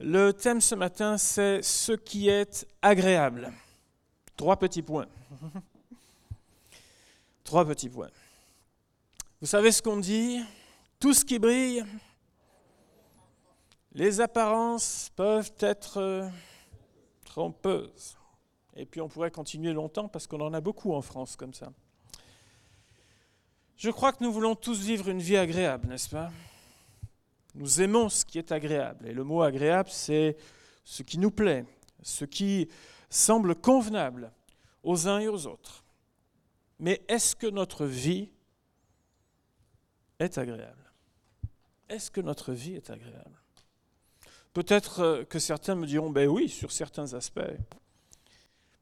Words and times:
Le 0.00 0.30
thème 0.30 0.60
ce 0.60 0.76
matin, 0.76 1.18
c'est 1.18 1.60
ce 1.62 1.92
qui 1.92 2.28
est 2.28 2.66
agréable. 2.80 3.52
Trois 4.36 4.56
petits 4.56 4.82
points. 4.82 5.08
Trois 7.44 7.64
petits 7.64 7.88
points. 7.88 8.10
Vous 9.40 9.46
savez 9.48 9.72
ce 9.72 9.82
qu'on 9.82 9.96
dit? 9.96 10.40
Tout 11.00 11.14
ce 11.14 11.24
qui 11.24 11.38
brille, 11.38 11.84
les 13.92 14.20
apparences 14.20 15.10
peuvent 15.16 15.52
être 15.60 15.98
euh, 15.98 16.28
trompeuses. 17.24 18.16
Et 18.76 18.86
puis 18.86 19.00
on 19.00 19.08
pourrait 19.08 19.32
continuer 19.32 19.72
longtemps 19.72 20.06
parce 20.08 20.28
qu'on 20.28 20.40
en 20.40 20.54
a 20.54 20.60
beaucoup 20.60 20.92
en 20.92 21.02
France 21.02 21.34
comme 21.34 21.54
ça. 21.54 21.72
Je 23.76 23.90
crois 23.90 24.12
que 24.12 24.22
nous 24.22 24.32
voulons 24.32 24.54
tous 24.54 24.78
vivre 24.78 25.08
une 25.08 25.20
vie 25.20 25.36
agréable, 25.36 25.88
n'est-ce 25.88 26.08
pas? 26.08 26.30
Nous 27.54 27.80
aimons 27.80 28.08
ce 28.08 28.24
qui 28.24 28.38
est 28.38 28.52
agréable. 28.52 29.08
Et 29.08 29.12
le 29.12 29.24
mot 29.24 29.42
agréable, 29.42 29.90
c'est 29.90 30.36
ce 30.84 31.02
qui 31.02 31.18
nous 31.18 31.30
plaît, 31.30 31.64
ce 32.02 32.24
qui 32.24 32.68
semble 33.10 33.54
convenable 33.54 34.32
aux 34.82 35.08
uns 35.08 35.18
et 35.18 35.28
aux 35.28 35.46
autres. 35.46 35.84
Mais 36.78 37.02
est-ce 37.08 37.34
que 37.34 37.46
notre 37.46 37.86
vie 37.86 38.30
est 40.18 40.38
agréable? 40.38 40.92
Est-ce 41.88 42.10
que 42.10 42.20
notre 42.20 42.52
vie 42.52 42.74
est 42.74 42.90
agréable? 42.90 43.40
Peut-être 44.52 45.24
que 45.28 45.38
certains 45.38 45.74
me 45.74 45.86
diront, 45.86 46.10
ben 46.10 46.28
oui, 46.28 46.48
sur 46.48 46.72
certains 46.72 47.14
aspects, 47.14 47.40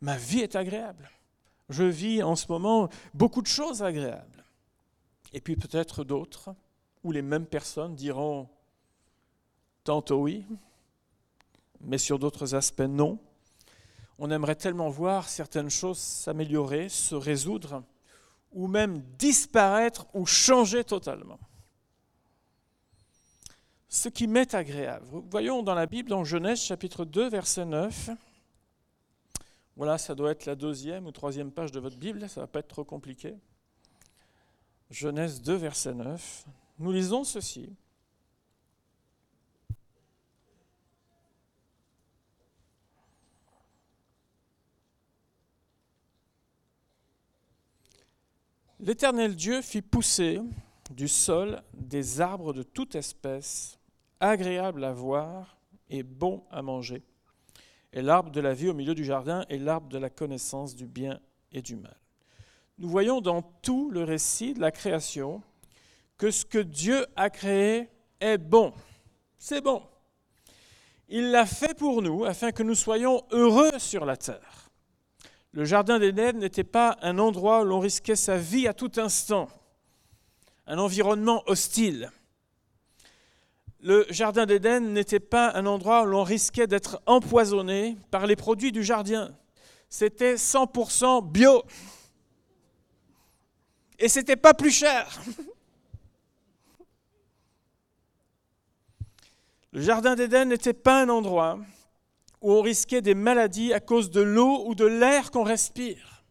ma 0.01 0.17
vie 0.17 0.41
est 0.41 0.57
agréable. 0.57 1.11
Je 1.69 1.85
vis 1.85 2.23
en 2.23 2.37
ce 2.37 2.47
moment 2.49 2.89
beaucoup 3.15 3.43
de 3.43 3.47
choses 3.47 3.83
agréables. 3.83 4.45
Et 5.33 5.41
puis 5.41 5.57
peut-être 5.57 6.05
d'autres, 6.05 6.55
où 7.03 7.13
les 7.13 7.23
mêmes 7.23 7.47
personnes 7.47 7.95
diront, 7.95 8.49
tantôt 9.87 10.21
oui, 10.23 10.45
mais 11.81 11.99
sur 11.99 12.19
d'autres 12.19 12.55
aspects 12.55 12.81
non. 12.81 13.19
On 14.19 14.31
aimerait 14.31 14.57
tellement 14.57 14.89
voir 14.89 15.29
certaines 15.29 15.71
choses 15.71 15.99
s'améliorer, 15.99 16.89
se 16.89 17.15
résoudre, 17.15 17.83
ou 18.53 18.67
même 18.67 19.03
disparaître 19.19 20.07
ou 20.15 20.27
changer 20.27 20.85
totalement 20.85 21.39
ce 23.89 24.09
qui 24.11 24.27
m'est 24.27 24.55
agréable. 24.55 25.07
Voyons 25.31 25.63
dans 25.63 25.75
la 25.75 25.87
Bible, 25.87 26.11
dans 26.11 26.23
Genèse 26.23 26.61
chapitre 26.61 27.07
2, 27.07 27.31
verset 27.31 27.65
9. 27.65 28.11
Voilà, 29.77 29.97
ça 29.97 30.15
doit 30.15 30.33
être 30.33 30.45
la 30.45 30.55
deuxième 30.55 31.07
ou 31.07 31.13
troisième 31.13 31.51
page 31.51 31.73
de 31.73 31.81
votre 31.81 31.97
Bible, 31.97 32.29
ça 32.29 32.41
ne 32.41 32.45
va 32.45 32.47
pas 32.47 32.59
être 32.59 32.69
trop 32.69 32.85
compliqué. 32.85 33.35
Genèse 34.91 35.41
2, 35.41 35.55
verset 35.55 35.95
9. 35.95 36.45
Nous 36.79 36.93
lisons 36.93 37.25
ceci. 37.25 37.71
L'Éternel 48.87 49.35
Dieu 49.35 49.63
fit 49.63 49.83
pousser 49.83 50.41
du 50.93 51.09
sol 51.09 51.61
des 51.75 52.21
arbres 52.21 52.53
de 52.53 52.63
toute 52.63 52.95
espèce, 52.95 53.81
agréables 54.21 54.85
à 54.85 54.93
voir 54.93 55.59
et 55.91 56.05
bons 56.05 56.45
à 56.53 56.63
manger, 56.63 57.03
et 57.93 58.01
l'arbre 58.01 58.31
de 58.31 58.41
la 58.41 58.55
vie 58.55 58.69
au 58.69 58.75
milieu 58.75 58.95
du 58.95 59.05
jardin 59.05 59.45
et 59.49 59.59
l'arbre 59.59 59.89
de 59.89 59.99
la 59.99 60.09
connaissance 60.09 60.77
du 60.77 60.87
bien 60.87 61.19
et 61.51 61.63
du 61.63 61.75
mal. 61.75 61.97
Nous 62.79 62.89
voyons 62.89 63.21
dans 63.21 63.43
tout 63.43 63.91
le 63.91 64.05
récit 64.05 64.55
de 64.55 64.61
la 64.61 64.71
création 64.71 65.43
que 66.17 66.31
ce 66.31 66.45
que 66.45 66.59
Dieu 66.59 67.07
a 67.17 67.29
créé 67.29 67.89
est 68.21 68.39
bon. 68.39 68.73
C'est 69.37 69.63
bon. 69.63 69.83
Il 71.09 71.33
l'a 71.33 71.45
fait 71.45 71.77
pour 71.77 72.03
nous 72.03 72.25
afin 72.25 72.53
que 72.53 72.63
nous 72.63 72.77
soyons 72.77 73.25
heureux 73.33 73.81
sur 73.81 74.05
la 74.05 74.17
terre. 74.17 74.66
Le 75.57 75.65
jardin 75.65 75.99
d'Éden 75.99 76.35
n'était 76.35 76.65
pas 76.65 76.99
un 77.01 77.19
endroit 77.19 77.63
où 77.63 77.65
l'on 77.65 77.81
risquait 77.81 78.15
sa 78.15 78.37
vie 78.37 78.69
à 78.69 78.75
tout 78.75 78.93
instant 78.99 79.49
un 80.67 80.77
environnement 80.77 81.43
hostile. 81.47 82.13
Le 83.81 84.05
jardin 84.11 84.45
d'Éden 84.45 84.93
n'était 84.93 85.19
pas 85.19 85.53
un 85.55 85.65
endroit 85.65 86.03
où 86.03 86.05
l'on 86.05 86.25
risquait 86.25 86.67
d'être 86.67 87.01
empoisonné 87.07 87.97
par 88.11 88.27
les 88.27 88.37
produits 88.37 88.71
du 88.71 88.85
jardin. 88.85 89.35
C'était 89.89 90.35
100% 90.35 91.27
bio. 91.27 91.65
Et 93.99 94.11
c'était 94.11 94.37
pas 94.37 94.53
plus 94.53 94.73
cher. 94.73 95.23
Le 99.73 99.81
jardin 99.81 100.17
d'Éden 100.17 100.51
n'était 100.51 100.75
pas 100.75 101.01
un 101.01 101.09
endroit 101.09 101.59
où 102.47 102.53
on 102.53 102.63
risquait 102.63 103.03
des 103.03 103.17
maladies 103.17 103.73
à 103.73 103.81
cause 103.81 104.13
de 104.13 104.21
l'eau 104.21 104.69
ou 104.69 104.77
de 104.77 104.85
l'air 104.85 105.33
qu'on 105.33 105.43
respire. 105.43 106.23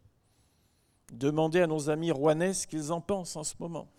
Demandez 1.11 1.59
à 1.59 1.67
nos 1.67 1.89
amis 1.89 2.09
rouennais 2.09 2.53
ce 2.53 2.67
qu'ils 2.67 2.93
en 2.93 3.01
pensent 3.01 3.35
en 3.35 3.43
ce 3.43 3.55
moment. 3.59 3.89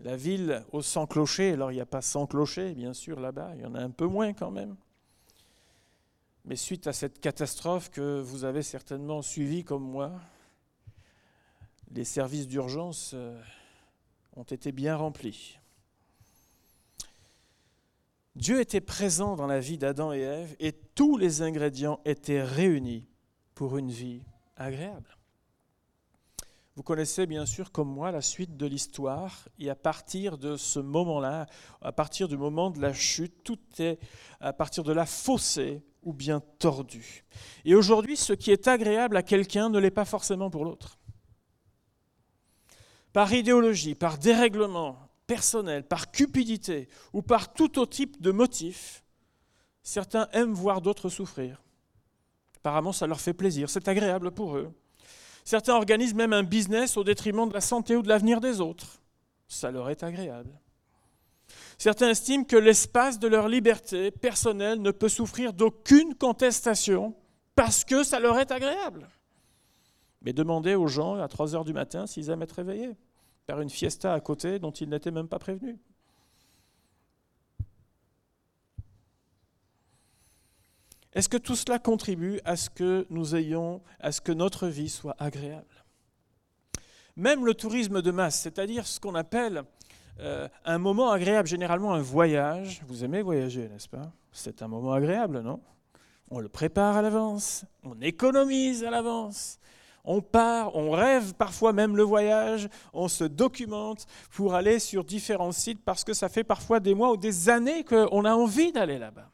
La 0.00 0.16
ville 0.16 0.64
aux 0.72 0.80
100 0.80 1.08
clochers, 1.08 1.52
alors 1.52 1.72
il 1.72 1.74
n'y 1.74 1.82
a 1.82 1.86
pas 1.86 2.00
100 2.00 2.28
clochers, 2.28 2.72
bien 2.72 2.94
sûr, 2.94 3.20
là-bas, 3.20 3.52
il 3.54 3.60
y 3.60 3.66
en 3.66 3.74
a 3.74 3.80
un 3.80 3.90
peu 3.90 4.06
moins 4.06 4.32
quand 4.32 4.50
même. 4.50 4.76
Mais 6.46 6.56
suite 6.56 6.86
à 6.86 6.94
cette 6.94 7.20
catastrophe 7.20 7.90
que 7.90 8.18
vous 8.18 8.44
avez 8.44 8.62
certainement 8.62 9.20
suivie 9.20 9.62
comme 9.62 9.84
moi, 9.84 10.10
les 11.90 12.04
services 12.04 12.48
d'urgence 12.48 13.10
euh, 13.12 13.38
ont 14.36 14.44
été 14.44 14.72
bien 14.72 14.96
remplis. 14.96 15.58
Dieu 18.36 18.60
était 18.60 18.82
présent 18.82 19.34
dans 19.34 19.46
la 19.46 19.60
vie 19.60 19.78
d'Adam 19.78 20.12
et 20.12 20.20
Ève 20.20 20.56
et 20.60 20.72
tous 20.72 21.16
les 21.16 21.40
ingrédients 21.40 22.00
étaient 22.04 22.42
réunis 22.42 23.08
pour 23.54 23.78
une 23.78 23.90
vie 23.90 24.24
agréable. 24.56 25.16
Vous 26.74 26.82
connaissez 26.82 27.24
bien 27.24 27.46
sûr 27.46 27.72
comme 27.72 27.88
moi 27.88 28.10
la 28.10 28.20
suite 28.20 28.58
de 28.58 28.66
l'histoire 28.66 29.48
et 29.58 29.70
à 29.70 29.74
partir 29.74 30.36
de 30.36 30.58
ce 30.58 30.78
moment-là, 30.78 31.46
à 31.80 31.92
partir 31.92 32.28
du 32.28 32.36
moment 32.36 32.68
de 32.68 32.78
la 32.78 32.92
chute, 32.92 33.42
tout 33.42 33.58
est 33.78 33.98
à 34.40 34.52
partir 34.52 34.84
de 34.84 34.92
la 34.92 35.06
fossée 35.06 35.82
ou 36.02 36.12
bien 36.12 36.40
tordu. 36.58 37.24
Et 37.64 37.74
aujourd'hui, 37.74 38.18
ce 38.18 38.34
qui 38.34 38.50
est 38.50 38.68
agréable 38.68 39.16
à 39.16 39.22
quelqu'un 39.22 39.70
ne 39.70 39.78
l'est 39.78 39.90
pas 39.90 40.04
forcément 40.04 40.50
pour 40.50 40.66
l'autre. 40.66 40.98
Par 43.14 43.32
idéologie, 43.32 43.94
par 43.94 44.18
dérèglement 44.18 45.05
personnel, 45.26 45.84
par 45.84 46.10
cupidité 46.10 46.88
ou 47.12 47.22
par 47.22 47.52
tout 47.52 47.78
autre 47.78 47.92
type 47.92 48.20
de 48.20 48.30
motif, 48.30 49.04
certains 49.82 50.28
aiment 50.32 50.54
voir 50.54 50.80
d'autres 50.80 51.08
souffrir. 51.08 51.62
Apparemment, 52.58 52.92
ça 52.92 53.06
leur 53.06 53.20
fait 53.20 53.34
plaisir, 53.34 53.70
c'est 53.70 53.88
agréable 53.88 54.30
pour 54.32 54.56
eux. 54.56 54.72
Certains 55.44 55.76
organisent 55.76 56.14
même 56.14 56.32
un 56.32 56.42
business 56.42 56.96
au 56.96 57.04
détriment 57.04 57.48
de 57.48 57.54
la 57.54 57.60
santé 57.60 57.94
ou 57.94 58.02
de 58.02 58.08
l'avenir 58.08 58.40
des 58.40 58.60
autres. 58.60 59.00
Ça 59.46 59.70
leur 59.70 59.90
est 59.90 60.02
agréable. 60.02 60.50
Certains 61.78 62.10
estiment 62.10 62.44
que 62.44 62.56
l'espace 62.56 63.18
de 63.20 63.28
leur 63.28 63.48
liberté 63.48 64.10
personnelle 64.10 64.82
ne 64.82 64.90
peut 64.90 65.08
souffrir 65.08 65.52
d'aucune 65.52 66.14
contestation 66.14 67.14
parce 67.54 67.84
que 67.84 68.02
ça 68.02 68.18
leur 68.18 68.38
est 68.38 68.50
agréable. 68.50 69.08
Mais 70.22 70.32
demandez 70.32 70.74
aux 70.74 70.88
gens 70.88 71.14
à 71.14 71.28
3 71.28 71.54
heures 71.54 71.64
du 71.64 71.72
matin 71.72 72.06
s'ils 72.06 72.30
aiment 72.30 72.42
être 72.42 72.56
réveillés 72.56 72.96
par 73.46 73.60
une 73.60 73.70
fiesta 73.70 74.12
à 74.12 74.20
côté 74.20 74.58
dont 74.58 74.72
ils 74.72 74.88
n'étaient 74.88 75.10
même 75.10 75.28
pas 75.28 75.38
prévenus. 75.38 75.76
Est-ce 81.12 81.30
que 81.30 81.38
tout 81.38 81.56
cela 81.56 81.78
contribue 81.78 82.40
à 82.44 82.56
ce 82.56 82.68
que 82.68 83.06
nous 83.08 83.34
ayons, 83.34 83.80
à 84.00 84.12
ce 84.12 84.20
que 84.20 84.32
notre 84.32 84.68
vie 84.68 84.90
soit 84.90 85.16
agréable? 85.18 85.64
Même 87.16 87.46
le 87.46 87.54
tourisme 87.54 88.02
de 88.02 88.10
masse, 88.10 88.38
c'est-à-dire 88.38 88.86
ce 88.86 89.00
qu'on 89.00 89.14
appelle 89.14 89.64
euh, 90.20 90.46
un 90.66 90.76
moment 90.76 91.10
agréable, 91.10 91.48
généralement 91.48 91.94
un 91.94 92.02
voyage. 92.02 92.82
Vous 92.86 93.02
aimez 93.02 93.22
voyager, 93.22 93.68
n'est-ce 93.68 93.88
pas? 93.88 94.12
C'est 94.30 94.60
un 94.60 94.68
moment 94.68 94.92
agréable, 94.92 95.40
non? 95.40 95.60
On 96.28 96.40
le 96.40 96.50
prépare 96.50 96.96
à 96.96 97.02
l'avance, 97.02 97.64
on 97.82 97.98
économise 98.02 98.84
à 98.84 98.90
l'avance. 98.90 99.58
On 100.06 100.20
part, 100.22 100.74
on 100.76 100.92
rêve 100.92 101.34
parfois 101.34 101.72
même 101.72 101.96
le 101.96 102.04
voyage, 102.04 102.68
on 102.92 103.08
se 103.08 103.24
documente 103.24 104.06
pour 104.30 104.54
aller 104.54 104.78
sur 104.78 105.04
différents 105.04 105.52
sites 105.52 105.84
parce 105.84 106.04
que 106.04 106.14
ça 106.14 106.28
fait 106.28 106.44
parfois 106.44 106.78
des 106.78 106.94
mois 106.94 107.10
ou 107.10 107.16
des 107.16 107.48
années 107.48 107.82
qu'on 107.82 108.24
a 108.24 108.32
envie 108.32 108.70
d'aller 108.70 108.98
là-bas. 108.98 109.30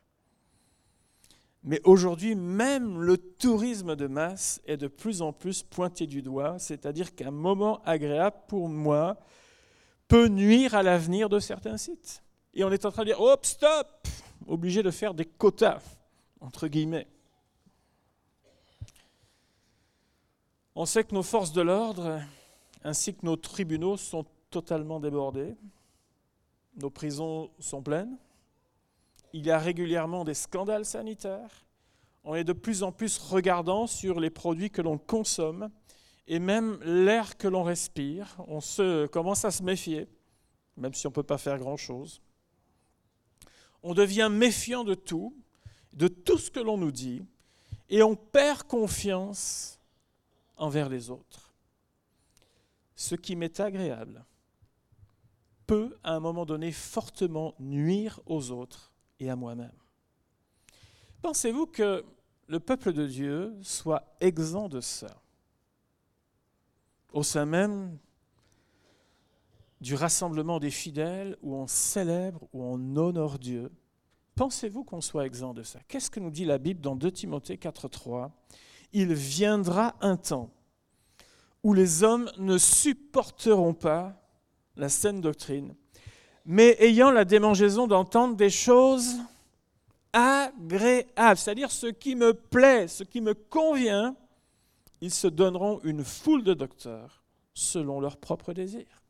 Mais 1.65 1.81
aujourd'hui, 1.85 2.35
même 2.35 3.01
le 3.03 3.17
tourisme 3.19 3.95
de 3.95 4.07
masse 4.07 4.61
est 4.67 4.79
de 4.79 4.89
plus 4.89 5.23
en 5.23 5.33
plus 5.33 5.63
pointé 5.63 6.07
du 6.07 6.23
doigt, 6.23 6.59
c'est-à-dire 6.59 7.15
qu'un 7.15 7.31
moment 7.31 7.81
agréable 7.85 8.37
pour 8.49 8.69
moi 8.69 9.17
peut 10.09 10.27
nuire 10.27 10.75
à 10.75 10.83
l'avenir 10.83 11.29
de 11.29 11.39
certains 11.39 11.77
sites. 11.77 12.23
Et 12.55 12.65
on 12.65 12.73
est 12.73 12.85
en 12.85 12.91
train 12.91 13.03
de 13.03 13.09
dire, 13.09 13.21
hop, 13.21 13.47
stop, 13.47 14.09
obligé 14.47 14.83
de 14.83 14.91
faire 14.91 15.15
des 15.15 15.25
quotas, 15.25 15.81
entre 16.41 16.67
guillemets. 16.67 17.07
On 20.75 20.87
sait 20.87 21.05
que 21.05 21.15
nos 21.15 21.23
forces 21.23 21.53
de 21.53 21.61
l'ordre, 21.61 22.23
ainsi 22.83 23.15
que 23.15 23.27
nos 23.27 23.37
tribunaux, 23.37 23.99
sont 23.99 24.25
totalement 24.51 25.01
débordés. 25.01 25.55
Nos 26.77 26.89
prisons 26.89 27.51
sont 27.59 27.83
pleines. 27.83 28.17
il 29.35 29.45
y 29.47 29.51
a 29.51 29.59
régulièrement 29.59 30.25
des 30.25 30.35
scandales 30.35 30.85
sanitaires. 30.85 31.67
On 32.25 32.35
est 32.35 32.45
de 32.45 32.53
plus 32.53 32.83
en 32.83 32.93
plus 32.93 33.19
regardant 33.19 33.87
sur 33.87 34.21
les 34.21 34.31
produits 34.31 34.71
que 34.71 34.83
l'on 34.83 34.97
consomme 34.97 35.71
et 36.27 36.39
même 36.39 36.79
l'air 36.83 37.37
que 37.37 37.49
l'on 37.49 37.63
respire. 37.63 38.37
On 38.47 38.61
commence 39.09 39.45
à 39.45 39.51
se 39.51 39.63
méfier, 39.63 40.09
même 40.77 40.95
si 40.95 41.07
on 41.07 41.11
ne 41.11 41.15
peut 41.15 41.23
pas 41.23 41.39
faire 41.39 41.59
grand-chose. 41.59 42.23
On 43.83 43.93
devient 43.93 44.29
méfiant 44.31 44.85
de 44.85 44.95
tout, 44.95 45.37
de 45.93 46.09
tout 46.09 46.39
ce 46.39 46.51
que 46.51 46.61
l'on 46.61 46.79
nous 46.79 46.93
dit, 46.93 47.23
et 47.91 48.03
on 48.03 48.15
perd 48.15 48.63
confiance 48.63 49.79
envers 50.63 50.89
les 50.89 51.11
autres. 51.11 51.53
Ce 52.95 53.17
qui 53.17 53.35
m'est 53.35 53.59
agréable 53.59 54.25
peut, 55.67 55.99
à 56.05 56.15
un 56.15 56.21
moment 56.21 56.47
donné, 56.47 56.71
fortement 56.71 57.55
nuire 57.59 58.21
aux 58.27 58.53
autres 58.53 58.93
et 59.19 59.29
à 59.29 59.35
moi-même. 59.35 59.73
Pensez-vous 61.21 61.67
que 61.67 62.05
le 62.47 62.61
peuple 62.61 62.93
de 62.93 63.07
Dieu 63.07 63.57
soit 63.63 64.17
exempt 64.21 64.69
de 64.69 64.81
ça? 64.81 65.21
Au 67.13 67.25
sein 67.25 67.45
même 67.45 67.99
du 69.81 69.97
rassemblement 69.97 70.61
des 70.61 70.71
fidèles 70.71 71.37
où 71.43 71.57
on 71.57 71.67
célèbre, 71.67 72.47
où 72.53 72.63
on 72.63 72.97
honore 72.97 73.41
Dieu, 73.41 73.73
pensez-vous 74.37 74.85
qu'on 74.85 75.01
soit 75.01 75.27
exempt 75.27 75.55
de 75.55 75.65
ça? 75.65 75.81
Qu'est-ce 75.89 76.11
que 76.11 76.21
nous 76.21 76.31
dit 76.31 76.45
la 76.45 76.59
Bible 76.59 76.81
dans 76.81 76.95
2 76.95 77.11
Timothée 77.11 77.57
4.3 77.57 78.31
Il 78.93 79.15
viendra 79.15 79.95
un 80.01 80.17
temps 80.17 80.51
où 81.63 81.75
les 81.75 82.03
hommes 82.03 82.31
ne 82.39 82.59
supporteront 82.59 83.75
pas 83.75 84.21
la 84.77 84.89
saine 84.89 85.21
doctrine, 85.21 85.75
mais 86.45 86.77
ayant 86.81 87.11
la 87.11 87.25
démangeaison 87.25 87.87
d'entendre 87.87 88.37
des 88.37 88.51
choses 88.51 89.17
agréables, 90.13 91.39
c'est-à-dire 91.39 91.71
ce 91.71 91.87
qui 91.87 92.17
me 92.17 92.35
plaît, 92.35 92.89
ce 92.89 93.05
qui 93.05 93.21
me 93.21 93.35
convient, 93.35 94.17
ils 95.01 95.13
se 95.13 95.29
donneront 95.29 95.81
une 95.85 96.05
foule 96.05 96.45
de 96.45 96.55
docteurs 96.55 97.23
selon 97.55 98.01
leurs 98.01 98.17
propres 98.17 98.53
désirs. 98.53 99.03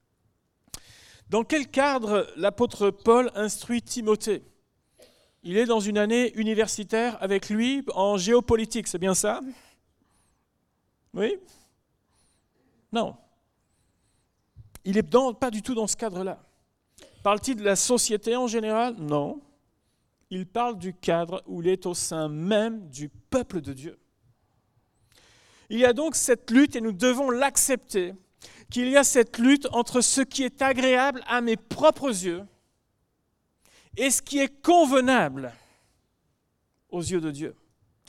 Dans 1.28 1.44
quel 1.44 1.68
cadre 1.68 2.26
l'apôtre 2.36 2.90
Paul 2.90 3.30
instruit 3.34 3.82
Timothée? 3.82 4.42
Il 5.42 5.56
est 5.56 5.66
dans 5.66 5.80
une 5.80 5.98
année 5.98 6.32
universitaire 6.34 7.16
avec 7.20 7.48
lui 7.48 7.84
en 7.94 8.16
géopolitique, 8.16 8.86
c'est 8.86 8.98
bien 8.98 9.14
ça? 9.14 9.40
Oui 11.14 11.38
Non. 12.92 13.16
Il 14.84 14.94
n'est 14.94 15.02
pas 15.02 15.50
du 15.50 15.62
tout 15.62 15.74
dans 15.74 15.86
ce 15.86 15.96
cadre-là. 15.96 16.42
Parle-t-il 17.22 17.56
de 17.56 17.62
la 17.62 17.76
société 17.76 18.34
en 18.36 18.46
général? 18.46 18.96
Non. 18.98 19.40
Il 20.30 20.46
parle 20.46 20.78
du 20.78 20.94
cadre 20.94 21.42
où 21.46 21.62
il 21.62 21.68
est 21.68 21.86
au 21.86 21.94
sein 21.94 22.28
même 22.28 22.88
du 22.88 23.08
peuple 23.08 23.60
de 23.60 23.72
Dieu. 23.72 23.98
Il 25.68 25.78
y 25.78 25.84
a 25.84 25.92
donc 25.92 26.16
cette 26.16 26.50
lutte, 26.50 26.74
et 26.74 26.80
nous 26.80 26.92
devons 26.92 27.30
l'accepter, 27.30 28.14
qu'il 28.70 28.88
y 28.88 28.96
a 28.96 29.04
cette 29.04 29.38
lutte 29.38 29.68
entre 29.72 30.00
ce 30.00 30.22
qui 30.22 30.42
est 30.42 30.62
agréable 30.62 31.22
à 31.26 31.40
mes 31.40 31.56
propres 31.56 32.08
yeux 32.08 32.44
et 33.96 34.10
ce 34.10 34.22
qui 34.22 34.38
est 34.38 34.62
convenable 34.62 35.52
aux 36.88 37.02
yeux 37.02 37.20
de 37.20 37.30
Dieu, 37.30 37.54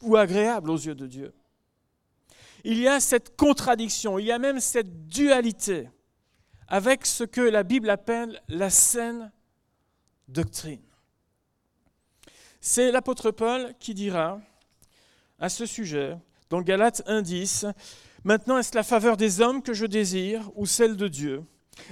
ou 0.01 0.15
agréable 0.15 0.71
aux 0.71 0.77
yeux 0.77 0.95
de 0.95 1.07
Dieu. 1.07 1.33
Il 2.63 2.79
y 2.79 2.87
a 2.87 2.99
cette 2.99 3.35
contradiction, 3.35 4.17
il 4.19 4.25
y 4.25 4.31
a 4.31 4.39
même 4.39 4.59
cette 4.59 5.07
dualité 5.07 5.89
avec 6.67 7.05
ce 7.05 7.23
que 7.23 7.41
la 7.41 7.63
Bible 7.63 7.89
appelle 7.89 8.41
la 8.47 8.69
saine 8.69 9.31
doctrine. 10.27 10.81
C'est 12.61 12.91
l'apôtre 12.91 13.31
Paul 13.31 13.73
qui 13.79 13.93
dira 13.93 14.39
à 15.39 15.49
ce 15.49 15.65
sujet, 15.65 16.17
dans 16.49 16.61
Galates 16.61 17.01
1.10, 17.07 17.73
Maintenant 18.23 18.57
est-ce 18.57 18.73
la 18.73 18.83
faveur 18.83 19.17
des 19.17 19.41
hommes 19.41 19.61
que 19.61 19.73
je 19.73 19.85
désire 19.85 20.49
ou 20.55 20.65
celle 20.65 20.95
de 20.95 21.09
Dieu? 21.09 21.43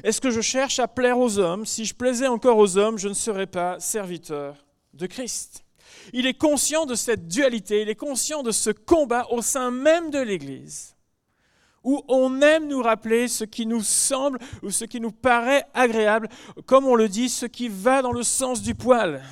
Est-ce 0.04 0.22
que 0.22 0.30
je 0.30 0.40
cherche 0.40 0.80
à 0.80 0.88
plaire 0.88 1.20
aux 1.20 1.40
hommes? 1.40 1.66
Si 1.66 1.84
je 1.84 1.94
plaisais 1.94 2.28
encore 2.28 2.58
aux 2.58 2.78
hommes, 2.78 2.98
je 2.98 3.10
ne 3.10 3.14
serais 3.14 3.48
pas 3.48 3.80
serviteur 3.80 4.66
de 4.94 5.08
Christ. 5.08 5.66
Il 6.14 6.26
est 6.26 6.38
conscient 6.38 6.86
de 6.86 6.96
cette 6.96 7.28
dualité, 7.28 7.82
il 7.82 7.90
est 7.90 7.96
conscient 7.96 8.44
de 8.44 8.52
ce 8.52 8.70
combat 8.70 9.28
au 9.30 9.42
sein 9.42 9.72
même 9.72 10.10
de 10.10 10.20
l'Église 10.20 10.96
où 11.84 12.04
on 12.08 12.42
aime 12.42 12.68
nous 12.68 12.82
rappeler 12.82 13.28
ce 13.28 13.44
qui 13.44 13.66
nous 13.66 13.82
semble 13.82 14.40
ou 14.62 14.70
ce 14.70 14.86
qui 14.86 15.00
nous 15.00 15.12
paraît 15.12 15.66
agréable, 15.74 16.30
comme 16.66 16.86
on 16.86 16.96
le 16.96 17.10
dit, 17.10 17.30
ce 17.30 17.46
qui 17.46 17.70
va 17.70 18.02
dans 18.02 18.12
le 18.12 18.24
sens 18.24 18.62
du 18.62 18.76
poil. 18.76 19.24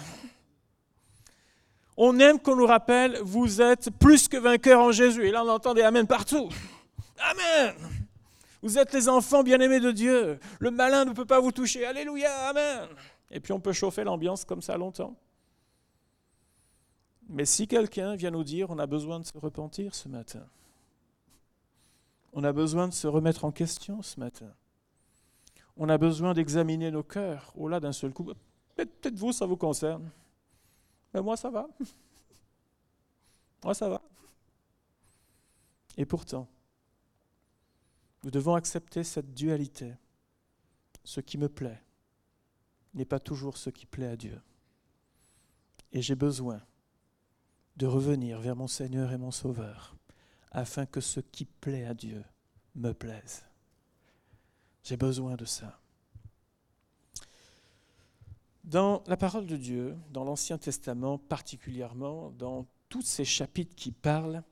On 1.96 2.18
aime 2.20 2.40
qu'on 2.40 2.56
nous 2.56 2.66
rappelle, 2.66 3.20
vous 3.22 3.62
êtes 3.62 3.90
plus 3.92 4.28
que 4.28 4.38
vainqueurs 4.38 4.80
en 4.80 4.92
Jésus. 4.92 5.28
Et 5.28 5.32
là, 5.32 5.44
on 5.44 5.50
entend 5.50 5.74
des 5.74 5.82
Amen 5.82 6.08
partout. 6.08 6.50
Amen. 7.20 7.76
Vous 8.62 8.78
êtes 8.78 8.94
les 8.94 9.10
enfants 9.10 9.44
bien-aimés 9.44 9.80
de 9.80 9.92
Dieu. 9.92 10.40
Le 10.60 10.72
malin 10.72 11.06
ne 11.06 11.12
peut 11.12 11.26
pas 11.26 11.40
vous 11.40 11.52
toucher. 11.52 11.86
Alléluia, 11.86 12.34
Amen. 12.48 12.88
Et 13.32 13.40
puis 13.40 13.54
on 13.54 13.60
peut 13.60 13.74
chauffer 13.74 14.04
l'ambiance 14.04 14.46
comme 14.46 14.62
ça 14.62 14.78
longtemps. 14.78 15.16
Mais 17.30 17.46
si 17.46 17.68
quelqu'un 17.68 18.16
vient 18.16 18.32
nous 18.32 18.44
dire, 18.44 18.72
on 18.72 18.80
a 18.80 18.88
besoin 18.88 19.20
de 19.20 19.26
se 19.26 19.38
repentir 19.38 19.94
ce 19.94 20.10
matin, 20.10 20.48
on 22.34 22.44
a 22.44 22.52
besoin 22.52 22.88
de 22.88 22.94
se 22.94 23.06
remettre 23.08 23.46
en 23.46 23.52
question 23.52 24.02
ce 24.02 24.20
matin. 24.20 24.52
On 25.78 25.90
a 25.90 25.98
besoin 25.98 26.34
d'examiner 26.34 26.92
nos 26.92 27.04
cœurs. 27.04 27.54
Oh 27.56 27.68
là, 27.68 27.80
d'un 27.80 27.92
seul 27.92 28.14
coup, 28.14 28.26
peut-être 28.76 29.16
vous, 29.16 29.32
ça 29.32 29.46
vous 29.46 29.58
concerne. 29.58 30.10
Mais 31.14 31.22
moi, 31.22 31.38
ça 31.38 31.50
va. 31.50 31.68
Moi, 33.64 33.74
ça 33.74 33.90
va. 33.90 34.02
Et 35.98 36.06
pourtant, 36.06 36.48
nous 38.24 38.32
devons 38.32 38.56
accepter 38.56 39.04
cette 39.04 39.34
dualité. 39.34 39.94
Ce 41.04 41.22
qui 41.22 41.38
me 41.38 41.50
plaît 41.50 41.82
n'est 42.94 43.06
pas 43.06 43.20
toujours 43.20 43.58
ce 43.58 43.70
qui 43.70 43.86
plaît 43.86 44.08
à 44.08 44.16
Dieu. 44.16 44.42
Et 45.92 46.02
j'ai 46.02 46.16
besoin 46.16 46.62
de 47.80 47.88
revenir 47.88 48.40
vers 48.42 48.58
mon 48.58 48.68
Seigneur 48.68 49.14
et 49.14 49.18
mon 49.18 49.32
Sauveur 49.32 49.96
afin 50.52 50.86
que 50.86 51.00
ce 51.00 51.22
qui 51.22 51.46
plaît 51.46 51.86
à 51.86 51.94
Dieu 51.94 52.24
me 52.76 52.92
plaise. 52.92 53.46
J'ai 54.84 54.98
besoin 54.98 55.36
de 55.36 55.46
ça. 55.46 55.80
Dans 58.66 59.02
la 59.08 59.16
parole 59.16 59.46
de 59.46 59.56
Dieu, 59.56 59.96
dans 60.12 60.26
l'Ancien 60.26 60.58
Testament 60.58 61.18
particulièrement, 61.18 62.32
dans 62.32 62.68
tous 62.90 63.02
ces 63.02 63.26
chapitres 63.26 63.76
qui 63.76 63.92
parlent 63.92 64.44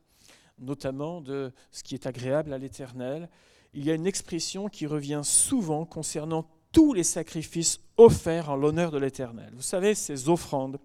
notamment 0.58 1.20
de 1.20 1.52
ce 1.72 1.84
qui 1.84 1.96
est 1.96 2.08
agréable 2.08 2.54
à 2.54 2.58
l'Éternel, 2.58 3.30
il 3.74 3.84
y 3.84 3.92
a 3.92 3.96
une 3.96 4.08
expression 4.08 4.70
qui 4.70 4.88
revient 4.88 5.22
souvent 5.24 5.86
concernant 5.86 6.50
tous 6.72 6.94
les 6.94 7.04
sacrifices 7.04 7.82
offerts 7.98 8.50
en 8.50 8.56
l'honneur 8.56 8.90
de 8.90 8.98
l'Éternel. 8.98 9.52
Vous 9.54 9.62
savez, 9.62 9.96
ces 9.96 10.30
offrandes 10.30 10.80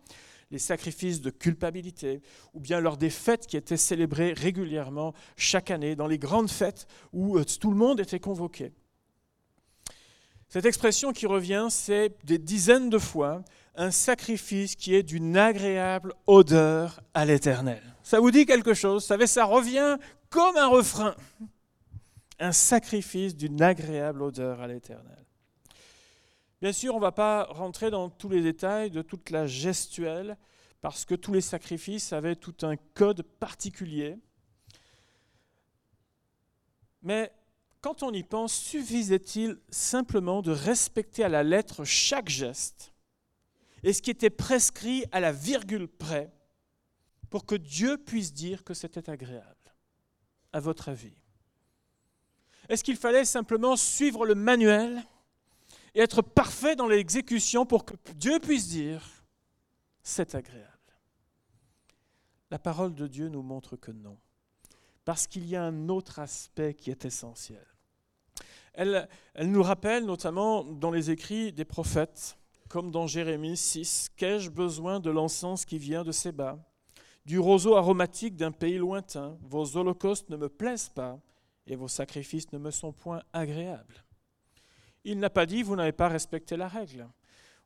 les 0.52 0.58
sacrifices 0.58 1.20
de 1.22 1.30
culpabilité, 1.30 2.20
ou 2.52 2.60
bien 2.60 2.78
lors 2.78 2.98
des 2.98 3.10
fêtes 3.10 3.46
qui 3.46 3.56
étaient 3.56 3.78
célébrées 3.78 4.34
régulièrement 4.34 5.14
chaque 5.36 5.70
année, 5.70 5.96
dans 5.96 6.06
les 6.06 6.18
grandes 6.18 6.50
fêtes 6.50 6.86
où 7.12 7.38
euh, 7.38 7.44
tout 7.44 7.70
le 7.70 7.76
monde 7.76 7.98
était 7.98 8.20
convoqué. 8.20 8.72
Cette 10.48 10.66
expression 10.66 11.12
qui 11.12 11.26
revient, 11.26 11.68
c'est 11.70 12.14
des 12.24 12.36
dizaines 12.36 12.90
de 12.90 12.98
fois 12.98 13.42
un 13.74 13.90
sacrifice 13.90 14.76
qui 14.76 14.94
est 14.94 15.02
d'une 15.02 15.38
agréable 15.38 16.12
odeur 16.26 17.00
à 17.14 17.24
l'Éternel. 17.24 17.82
Ça 18.02 18.20
vous 18.20 18.30
dit 18.30 18.44
quelque 18.44 18.74
chose? 18.74 19.02
Savez, 19.02 19.26
ça 19.26 19.46
revient 19.46 19.96
comme 20.28 20.58
un 20.58 20.66
refrain. 20.66 21.14
Un 22.38 22.52
sacrifice 22.52 23.34
d'une 23.34 23.62
agréable 23.62 24.22
odeur 24.22 24.60
à 24.60 24.66
l'Éternel. 24.66 25.24
Bien 26.62 26.72
sûr, 26.72 26.94
on 26.94 26.98
ne 26.98 27.02
va 27.02 27.10
pas 27.10 27.42
rentrer 27.50 27.90
dans 27.90 28.08
tous 28.08 28.28
les 28.28 28.40
détails 28.40 28.92
de 28.92 29.02
toute 29.02 29.30
la 29.30 29.48
gestuelle, 29.48 30.38
parce 30.80 31.04
que 31.04 31.16
tous 31.16 31.32
les 31.32 31.40
sacrifices 31.40 32.12
avaient 32.12 32.36
tout 32.36 32.54
un 32.62 32.76
code 32.94 33.22
particulier. 33.22 34.16
Mais 37.02 37.32
quand 37.80 38.04
on 38.04 38.12
y 38.12 38.22
pense, 38.22 38.54
suffisait-il 38.54 39.58
simplement 39.70 40.40
de 40.40 40.52
respecter 40.52 41.24
à 41.24 41.28
la 41.28 41.42
lettre 41.42 41.82
chaque 41.82 42.28
geste 42.28 42.92
et 43.82 43.92
ce 43.92 44.00
qui 44.00 44.12
était 44.12 44.30
prescrit 44.30 45.04
à 45.10 45.18
la 45.18 45.32
virgule 45.32 45.88
près 45.88 46.32
pour 47.28 47.44
que 47.44 47.56
Dieu 47.56 47.98
puisse 47.98 48.32
dire 48.32 48.62
que 48.62 48.72
c'était 48.72 49.10
agréable, 49.10 49.74
à 50.52 50.60
votre 50.60 50.90
avis? 50.90 51.16
Est-ce 52.68 52.84
qu'il 52.84 52.96
fallait 52.96 53.24
simplement 53.24 53.74
suivre 53.74 54.24
le 54.24 54.36
manuel? 54.36 55.02
Et 55.94 56.00
être 56.00 56.22
parfait 56.22 56.76
dans 56.76 56.88
l'exécution 56.88 57.66
pour 57.66 57.84
que 57.84 57.94
Dieu 58.14 58.38
puisse 58.38 58.68
dire, 58.68 59.06
c'est 60.02 60.34
agréable. 60.34 60.68
La 62.50 62.58
parole 62.58 62.94
de 62.94 63.06
Dieu 63.06 63.28
nous 63.28 63.42
montre 63.42 63.76
que 63.76 63.90
non, 63.90 64.18
parce 65.04 65.26
qu'il 65.26 65.46
y 65.46 65.56
a 65.56 65.64
un 65.64 65.88
autre 65.88 66.18
aspect 66.18 66.74
qui 66.74 66.90
est 66.90 67.04
essentiel. 67.04 67.66
Elle, 68.74 69.08
nous 69.38 69.62
rappelle 69.62 70.06
notamment 70.06 70.64
dans 70.64 70.90
les 70.90 71.10
écrits 71.10 71.52
des 71.52 71.64
prophètes, 71.64 72.38
comme 72.68 72.90
dans 72.90 73.06
Jérémie 73.06 73.56
6, 73.56 74.10
Qu'ai-je 74.16 74.48
besoin 74.48 74.98
de 74.98 75.10
l'encens 75.10 75.66
qui 75.66 75.78
vient 75.78 76.04
de 76.04 76.12
ses 76.12 76.32
bas, 76.32 76.58
du 77.26 77.38
roseau 77.38 77.76
aromatique 77.76 78.34
d'un 78.34 78.50
pays 78.50 78.78
lointain? 78.78 79.36
Vos 79.42 79.76
holocaustes 79.76 80.30
ne 80.30 80.36
me 80.36 80.48
plaisent 80.48 80.88
pas, 80.88 81.20
et 81.66 81.76
vos 81.76 81.88
sacrifices 81.88 82.50
ne 82.52 82.58
me 82.58 82.70
sont 82.70 82.92
point 82.92 83.22
agréables. 83.32 84.04
Il 85.04 85.18
n'a 85.18 85.30
pas 85.30 85.46
dit, 85.46 85.62
vous 85.62 85.74
n'avez 85.74 85.92
pas 85.92 86.08
respecté 86.08 86.56
la 86.56 86.68
règle. 86.68 87.08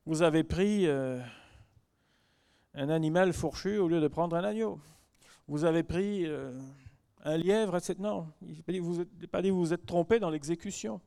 Vous 0.07 0.23
avez 0.23 0.45
pris 0.45 0.87
euh, 0.87 1.21
un 2.75 2.89
animal 2.89 3.33
fourchu 3.33 3.79
au 3.79 3.89
lieu 3.89 4.01
de 4.01 4.09
prendre 4.09 4.37
un 4.37 4.45
agneau. 4.45 4.81
Vous 5.49 5.65
avez 5.65 5.83
pris 5.83 6.27
euh, 6.27 6.59
un 7.25 7.37
lièvre, 7.37 7.77
etc. 7.77 7.97
Non, 7.99 8.29
il 8.43 8.49
n'avez 8.49 9.27
pas 9.27 9.43
dit 9.43 9.51
vous 9.51 9.65
vous 9.65 9.73
êtes 9.73 9.85
trompé 9.85 10.19
dans 10.19 10.31
l'exécution. 10.31 11.01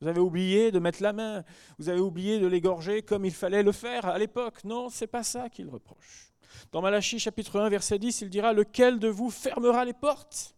Vous 0.00 0.08
avez 0.08 0.20
oublié 0.20 0.72
de 0.72 0.78
mettre 0.78 1.02
la 1.02 1.12
main, 1.12 1.44
vous 1.78 1.88
avez 1.88 2.00
oublié 2.00 2.38
de 2.38 2.46
l'égorger 2.46 3.02
comme 3.02 3.24
il 3.24 3.32
fallait 3.32 3.62
le 3.62 3.72
faire 3.72 4.06
à 4.06 4.18
l'époque. 4.18 4.64
Non, 4.64 4.90
c'est 4.90 5.06
pas 5.06 5.22
ça 5.22 5.48
qu'il 5.48 5.68
reproche. 5.68 6.32
Dans 6.72 6.82
Malachie 6.82 7.18
chapitre 7.18 7.60
1 7.60 7.68
verset 7.68 7.98
10, 7.98 8.22
il 8.22 8.30
dira 8.30 8.52
lequel 8.52 8.98
de 8.98 9.08
vous 9.08 9.30
fermera 9.30 9.84
les 9.84 9.94
portes? 9.94 10.55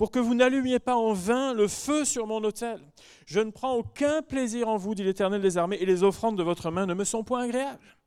Pour 0.00 0.10
que 0.10 0.18
vous 0.18 0.34
n'allumiez 0.34 0.78
pas 0.78 0.96
en 0.96 1.12
vain 1.12 1.52
le 1.52 1.68
feu 1.68 2.06
sur 2.06 2.26
mon 2.26 2.42
autel. 2.42 2.80
Je 3.26 3.38
ne 3.38 3.50
prends 3.50 3.74
aucun 3.74 4.22
plaisir 4.22 4.66
en 4.66 4.78
vous, 4.78 4.94
dit 4.94 5.04
l'Éternel 5.04 5.42
des 5.42 5.58
armées, 5.58 5.76
et 5.76 5.84
les 5.84 6.02
offrandes 6.02 6.38
de 6.38 6.42
votre 6.42 6.70
main 6.70 6.86
ne 6.86 6.94
me 6.94 7.04
sont 7.04 7.22
point 7.22 7.42
agréables. 7.42 7.98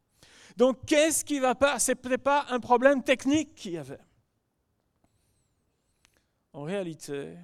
Donc 0.57 0.83
qu'est-ce 0.87 1.23
qui 1.23 1.37
va 1.37 1.53
pas? 1.53 1.77
Ce 1.77 1.91
n'était 1.91 2.17
pas 2.17 2.47
un 2.49 2.59
problème 2.59 3.03
technique 3.03 3.53
qu'il 3.53 3.73
y 3.73 3.77
avait. 3.77 3.99
En 6.51 6.63
réalité, 6.63 7.37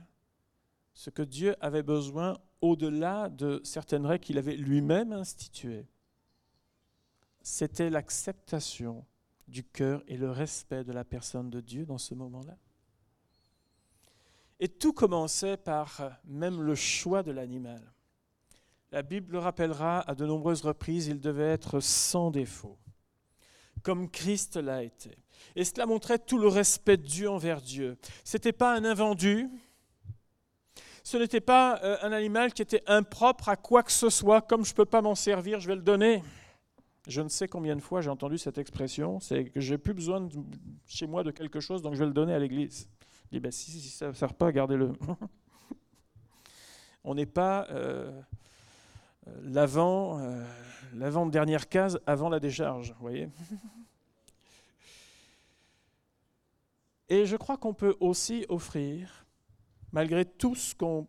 ce 0.95 1.11
que 1.11 1.21
Dieu 1.21 1.55
avait 1.61 1.83
besoin, 1.83 2.35
au-delà 2.59 3.29
de 3.29 3.61
certaines 3.63 4.07
règles 4.07 4.25
qu'il 4.25 4.39
avait 4.39 4.55
lui-même 4.55 5.13
instituées, 5.13 5.85
c'était 7.43 7.91
l'acceptation 7.91 9.05
du 9.47 9.63
cœur 9.63 10.01
et 10.07 10.17
le 10.17 10.31
respect 10.31 10.83
de 10.83 10.91
la 10.91 11.03
personne 11.03 11.51
de 11.51 11.61
Dieu 11.61 11.85
dans 11.85 11.99
ce 11.99 12.15
moment-là. 12.15 12.57
Et 14.59 14.67
tout 14.67 14.93
commençait 14.93 15.57
par 15.57 16.01
même 16.25 16.61
le 16.61 16.75
choix 16.75 17.23
de 17.23 17.31
l'animal. 17.31 17.81
La 18.91 19.03
Bible 19.03 19.33
le 19.33 19.39
rappellera 19.39 20.01
à 20.09 20.15
de 20.15 20.25
nombreuses 20.25 20.61
reprises, 20.61 21.07
il 21.07 21.19
devait 21.19 21.49
être 21.49 21.79
sans 21.79 22.31
défaut, 22.31 22.77
comme 23.83 24.09
Christ 24.09 24.57
l'a 24.57 24.83
été. 24.83 25.17
Et 25.55 25.63
cela 25.63 25.85
montrait 25.85 26.19
tout 26.19 26.39
le 26.39 26.47
respect 26.47 26.97
Dieu 26.97 27.29
envers 27.29 27.61
Dieu. 27.61 27.97
Ce 28.23 28.35
n'était 28.35 28.51
pas 28.51 28.75
un 28.75 28.83
invendu, 28.83 29.47
ce 31.03 31.17
n'était 31.17 31.41
pas 31.41 31.79
euh, 31.83 31.97
un 32.01 32.11
animal 32.11 32.53
qui 32.53 32.61
était 32.61 32.83
impropre 32.87 33.49
à 33.49 33.55
quoi 33.55 33.83
que 33.83 33.91
ce 33.91 34.09
soit, 34.09 34.41
comme 34.41 34.65
je 34.65 34.71
ne 34.71 34.75
peux 34.75 34.85
pas 34.85 35.01
m'en 35.01 35.15
servir, 35.15 35.59
je 35.59 35.67
vais 35.67 35.75
le 35.75 35.81
donner. 35.81 36.23
Je 37.07 37.21
ne 37.21 37.29
sais 37.29 37.47
combien 37.47 37.75
de 37.75 37.81
fois 37.81 38.01
j'ai 38.01 38.09
entendu 38.09 38.37
cette 38.37 38.57
expression, 38.57 39.19
c'est 39.19 39.45
que 39.45 39.59
j'ai 39.59 39.77
plus 39.77 39.93
besoin 39.93 40.27
chez 40.85 41.07
moi 41.07 41.23
de 41.23 41.31
quelque 41.31 41.59
chose, 41.59 41.81
donc 41.81 41.93
je 41.93 41.99
vais 41.99 42.05
le 42.05 42.13
donner 42.13 42.33
à 42.33 42.39
l'église. 42.39 42.89
Dis, 43.31 43.39
ben, 43.39 43.51
si, 43.51 43.79
ça 43.81 44.07
ne 44.07 44.13
sert 44.13 44.33
pas, 44.33 44.51
gardez-le. 44.51 44.91
On 47.03 47.13
n'est 47.15 47.27
pas 47.27 47.67
euh, 47.69 48.21
l'avant, 49.43 50.19
euh, 50.19 50.43
l'avant-dernière 50.93 51.69
case 51.69 51.99
avant 52.05 52.29
la 52.29 52.39
décharge, 52.39 52.93
vous 52.93 53.01
voyez 53.01 53.29
Et 57.09 57.25
je 57.25 57.35
crois 57.35 57.57
qu'on 57.57 57.73
peut 57.73 57.95
aussi 57.99 58.45
offrir, 58.49 59.25
malgré 59.91 60.25
tout 60.25 60.55
ce 60.55 60.75
qu'on 60.75 61.07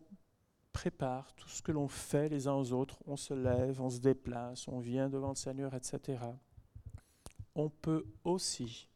prépare, 0.73 1.33
tout 1.33 1.49
ce 1.49 1.61
que 1.61 1.71
l'on 1.71 1.87
fait 1.87 2.29
les 2.29 2.47
uns 2.47 2.53
aux 2.53 2.73
autres, 2.73 2.99
on 3.05 3.15
se 3.15 3.33
lève, 3.33 3.81
on 3.81 3.89
se 3.89 3.99
déplace, 3.99 4.67
on 4.67 4.79
vient 4.79 5.09
devant 5.09 5.29
le 5.29 5.35
Seigneur, 5.35 5.73
etc. 5.75 6.19
On 7.53 7.69
peut 7.69 8.05
aussi 8.23 8.87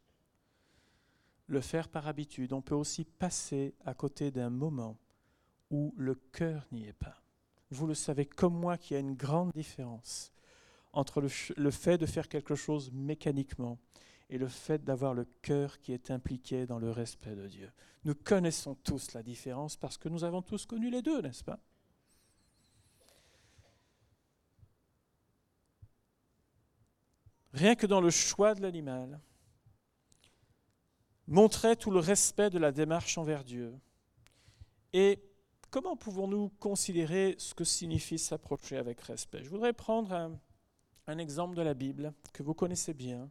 le 1.48 1.62
faire 1.62 1.90
par 1.90 2.08
habitude. 2.08 2.54
On 2.54 2.62
peut 2.62 2.76
aussi 2.76 3.06
passer 3.06 3.76
à 3.86 3.94
côté 3.94 4.32
d'un 4.32 4.50
moment 4.50 4.98
où 5.70 5.94
le 5.98 6.16
cœur 6.16 6.66
n'y 6.72 6.86
est 6.86 6.94
pas. 6.94 7.22
Vous 7.72 7.88
le 7.88 7.94
savez 7.94 8.26
comme 8.26 8.56
moi 8.56 8.78
qu'il 8.78 8.96
y 8.96 8.98
a 8.98 9.02
une 9.02 9.16
grande 9.16 9.52
différence 9.54 10.32
entre 10.94 11.22
le, 11.22 11.72
fait 11.72 11.98
de 11.98 12.06
faire 12.06 12.30
quelque 12.30 12.56
chose 12.56 12.92
mécaniquement 12.94 13.78
et 14.30 14.38
le 14.38 14.48
fait 14.48 14.84
d'avoir 14.84 15.14
le 15.14 15.26
cœur 15.42 15.80
qui 15.80 15.92
est 15.92 16.10
impliqué 16.10 16.66
dans 16.66 16.80
le 16.80 16.90
respect 16.90 17.36
de 17.36 17.48
Dieu. 17.48 17.70
Nous 18.06 18.16
connaissons 18.16 18.76
tous 18.76 19.14
la 19.14 19.22
différence 19.22 19.76
parce 19.76 19.98
que 19.98 20.10
nous 20.10 20.24
avons 20.24 20.42
tous 20.42 20.66
connu 20.66 20.90
les 20.90 21.02
deux, 21.02 21.22
n'est-ce 21.22 21.44
pas? 21.44 21.60
Rien 27.54 27.76
que 27.76 27.88
dans 27.88 28.02
le 28.02 28.10
choix 28.10 28.54
de 28.54 28.62
l'animal, 28.62 29.20
montrait 31.28 31.76
tout 31.76 31.92
le 31.92 32.00
respect 32.00 32.50
de 32.50 32.60
la 32.60 32.72
démarche 32.72 33.18
envers 33.18 33.44
Dieu. 33.44 33.74
Et 34.94 35.20
comment 35.72 35.96
pouvons-nous 35.96 36.50
considérer 36.60 37.36
ce 37.38 37.54
que 37.54 37.64
signifie 37.64 38.20
s'approcher 38.20 38.78
avec 38.78 39.02
respect? 39.02 39.44
Je 39.44 39.50
voudrais 39.50 39.74
prendre 39.74 40.14
un, 40.14 40.40
un 41.08 41.18
exemple 41.18 41.56
de 41.56 41.62
la 41.62 41.74
Bible 41.74 42.14
que 42.34 42.44
vous 42.44 42.54
connaissez 42.54 42.94
bien, 42.94 43.30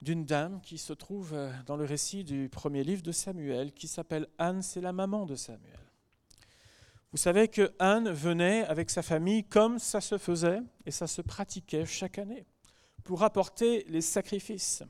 d'une 0.00 0.24
dame 0.24 0.60
qui 0.60 0.78
se 0.78 0.92
trouve 0.92 1.32
euh, 1.32 1.52
dans 1.66 1.76
le 1.76 1.84
récit 1.84 2.24
du 2.24 2.48
premier 2.48 2.82
livre 2.82 3.02
de 3.02 3.12
Samuel, 3.12 3.72
qui 3.72 3.86
s'appelle 3.86 4.26
Anne, 4.36 4.60
c'est 4.60 4.80
la 4.80 4.92
maman 4.92 5.26
de 5.26 5.36
Samuel. 5.36 5.78
Vous 7.12 7.18
savez 7.18 7.46
que 7.46 7.72
Anne 7.78 8.10
venait 8.10 8.64
avec 8.64 8.90
sa 8.90 9.02
famille 9.02 9.44
comme 9.44 9.78
ça 9.78 10.00
se 10.00 10.18
faisait 10.18 10.60
et 10.86 10.90
ça 10.90 11.06
se 11.06 11.22
pratiquait 11.22 11.86
chaque 11.86 12.18
année 12.18 12.46
pour 13.04 13.22
apporter 13.22 13.84
les 13.88 14.00
sacrifices. 14.00 14.82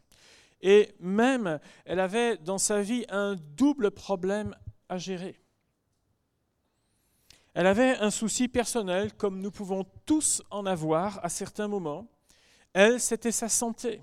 Et 0.63 0.95
même, 1.01 1.59
elle 1.85 2.01
avait 2.01 2.37
dans 2.37 2.59
sa 2.59 2.83
vie 2.83 3.05
un 3.09 3.37
double 3.57 3.91
problème 3.91 4.55
à 4.89 4.97
gérer. 4.97 5.39
Elle 7.55 7.67
avait 7.67 7.97
un 7.99 8.11
souci 8.11 8.49
personnel, 8.49 9.13
comme 9.15 9.41
nous 9.41 9.51
pouvons 9.51 9.85
tous 10.07 10.43
en 10.51 10.65
avoir 10.65 11.23
à 11.25 11.29
certains 11.29 11.69
moments. 11.69 12.07
Elle, 12.73 13.01
c'était 13.01 13.33
sa 13.33 13.49
santé 13.49 14.03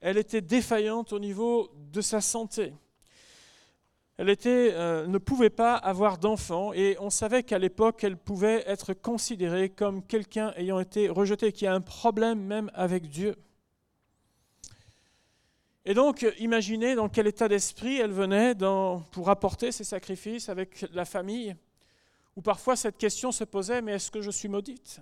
elle 0.00 0.18
était 0.18 0.40
défaillante 0.40 1.12
au 1.12 1.18
niveau 1.18 1.70
de 1.92 2.00
sa 2.00 2.20
santé. 2.20 2.72
Elle 4.16 4.34
euh, 4.46 5.06
ne 5.06 5.18
pouvait 5.18 5.50
pas 5.50 5.76
avoir 5.76 6.18
d'enfants 6.18 6.72
et 6.72 6.96
on 6.98 7.10
savait 7.10 7.44
qu'à 7.44 7.58
l'époque, 7.58 8.02
elle 8.02 8.16
pouvait 8.16 8.64
être 8.66 8.92
considérée 8.92 9.68
comme 9.68 10.02
quelqu'un 10.04 10.52
ayant 10.56 10.80
été 10.80 11.08
rejeté, 11.08 11.52
qui 11.52 11.66
a 11.66 11.74
un 11.74 11.80
problème 11.80 12.40
même 12.40 12.70
avec 12.74 13.08
Dieu. 13.08 13.36
Et 15.88 15.94
donc, 15.94 16.26
imaginez 16.38 16.94
dans 16.94 17.08
quel 17.08 17.26
état 17.28 17.48
d'esprit 17.48 17.96
elle 17.96 18.12
venait 18.12 18.54
pour 19.10 19.30
apporter 19.30 19.72
ses 19.72 19.84
sacrifices 19.84 20.50
avec 20.50 20.84
la 20.92 21.06
famille, 21.06 21.56
où 22.36 22.42
parfois 22.42 22.76
cette 22.76 22.98
question 22.98 23.32
se 23.32 23.42
posait, 23.42 23.80
mais 23.80 23.92
est-ce 23.92 24.10
que 24.10 24.20
je 24.20 24.30
suis 24.30 24.48
maudite? 24.48 25.00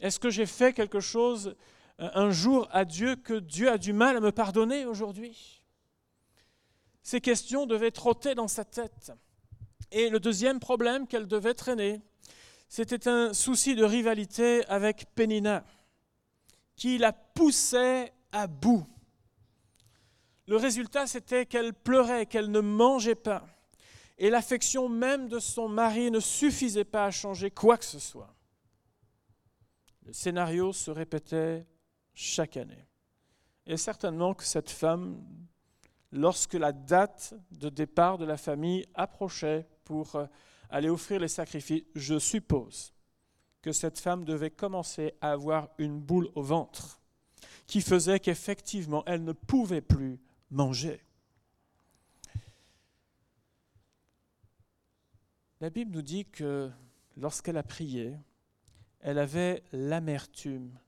Est-ce 0.00 0.18
que 0.18 0.30
j'ai 0.30 0.46
fait 0.46 0.72
quelque 0.72 0.98
chose 0.98 1.56
un 1.98 2.30
jour 2.30 2.66
à 2.70 2.86
Dieu 2.86 3.16
que 3.16 3.34
Dieu 3.34 3.70
a 3.70 3.76
du 3.76 3.92
mal 3.92 4.16
à 4.16 4.20
me 4.20 4.32
pardonner 4.32 4.86
aujourd'hui? 4.86 5.62
Ces 7.02 7.20
questions 7.20 7.66
devaient 7.66 7.90
trotter 7.90 8.34
dans 8.34 8.48
sa 8.48 8.64
tête. 8.64 9.12
Et 9.92 10.08
le 10.08 10.20
deuxième 10.20 10.58
problème 10.58 11.06
qu'elle 11.06 11.26
devait 11.26 11.52
traîner, 11.52 12.00
c'était 12.70 13.08
un 13.08 13.34
souci 13.34 13.74
de 13.74 13.84
rivalité 13.84 14.64
avec 14.68 15.04
Pénina, 15.14 15.66
qui 16.76 16.98
la 16.98 17.12
poussait 17.12 18.12
à 18.32 18.46
bout. 18.46 18.86
Le 20.46 20.56
résultat, 20.56 21.06
c'était 21.06 21.46
qu'elle 21.46 21.74
pleurait, 21.74 22.26
qu'elle 22.26 22.50
ne 22.50 22.60
mangeait 22.60 23.14
pas. 23.16 23.46
Et 24.18 24.30
l'affection 24.30 24.88
même 24.88 25.28
de 25.28 25.38
son 25.38 25.68
mari 25.68 26.10
ne 26.10 26.20
suffisait 26.20 26.84
pas 26.84 27.06
à 27.06 27.10
changer 27.10 27.50
quoi 27.50 27.76
que 27.76 27.84
ce 27.84 27.98
soit. 27.98 28.34
Le 30.04 30.12
scénario 30.12 30.72
se 30.72 30.90
répétait 30.90 31.66
chaque 32.14 32.56
année. 32.56 32.86
Et 33.66 33.76
certainement 33.76 34.34
que 34.34 34.44
cette 34.44 34.70
femme, 34.70 35.20
lorsque 36.12 36.54
la 36.54 36.72
date 36.72 37.34
de 37.50 37.68
départ 37.68 38.16
de 38.16 38.24
la 38.24 38.36
famille 38.36 38.86
approchait 38.94 39.66
pour 39.84 40.14
euh, 40.14 40.26
aller 40.70 40.88
offrir 40.88 41.20
les 41.20 41.28
sacrifices, 41.28 41.82
je 41.94 42.18
suppose 42.18 42.95
cette 43.72 43.98
femme 43.98 44.24
devait 44.24 44.50
commencer 44.50 45.14
à 45.20 45.32
avoir 45.32 45.68
une 45.78 46.00
boule 46.00 46.28
au 46.34 46.42
ventre 46.42 47.00
qui 47.66 47.80
faisait 47.80 48.20
qu'effectivement 48.20 49.02
elle 49.06 49.24
ne 49.24 49.32
pouvait 49.32 49.80
plus 49.80 50.20
manger. 50.50 51.02
La 55.60 55.70
Bible 55.70 55.92
nous 55.92 56.02
dit 56.02 56.26
que 56.26 56.70
lorsqu'elle 57.16 57.56
a 57.56 57.62
prié, 57.62 58.14
elle 59.00 59.18
avait 59.18 59.62
l'amertume 59.72 60.78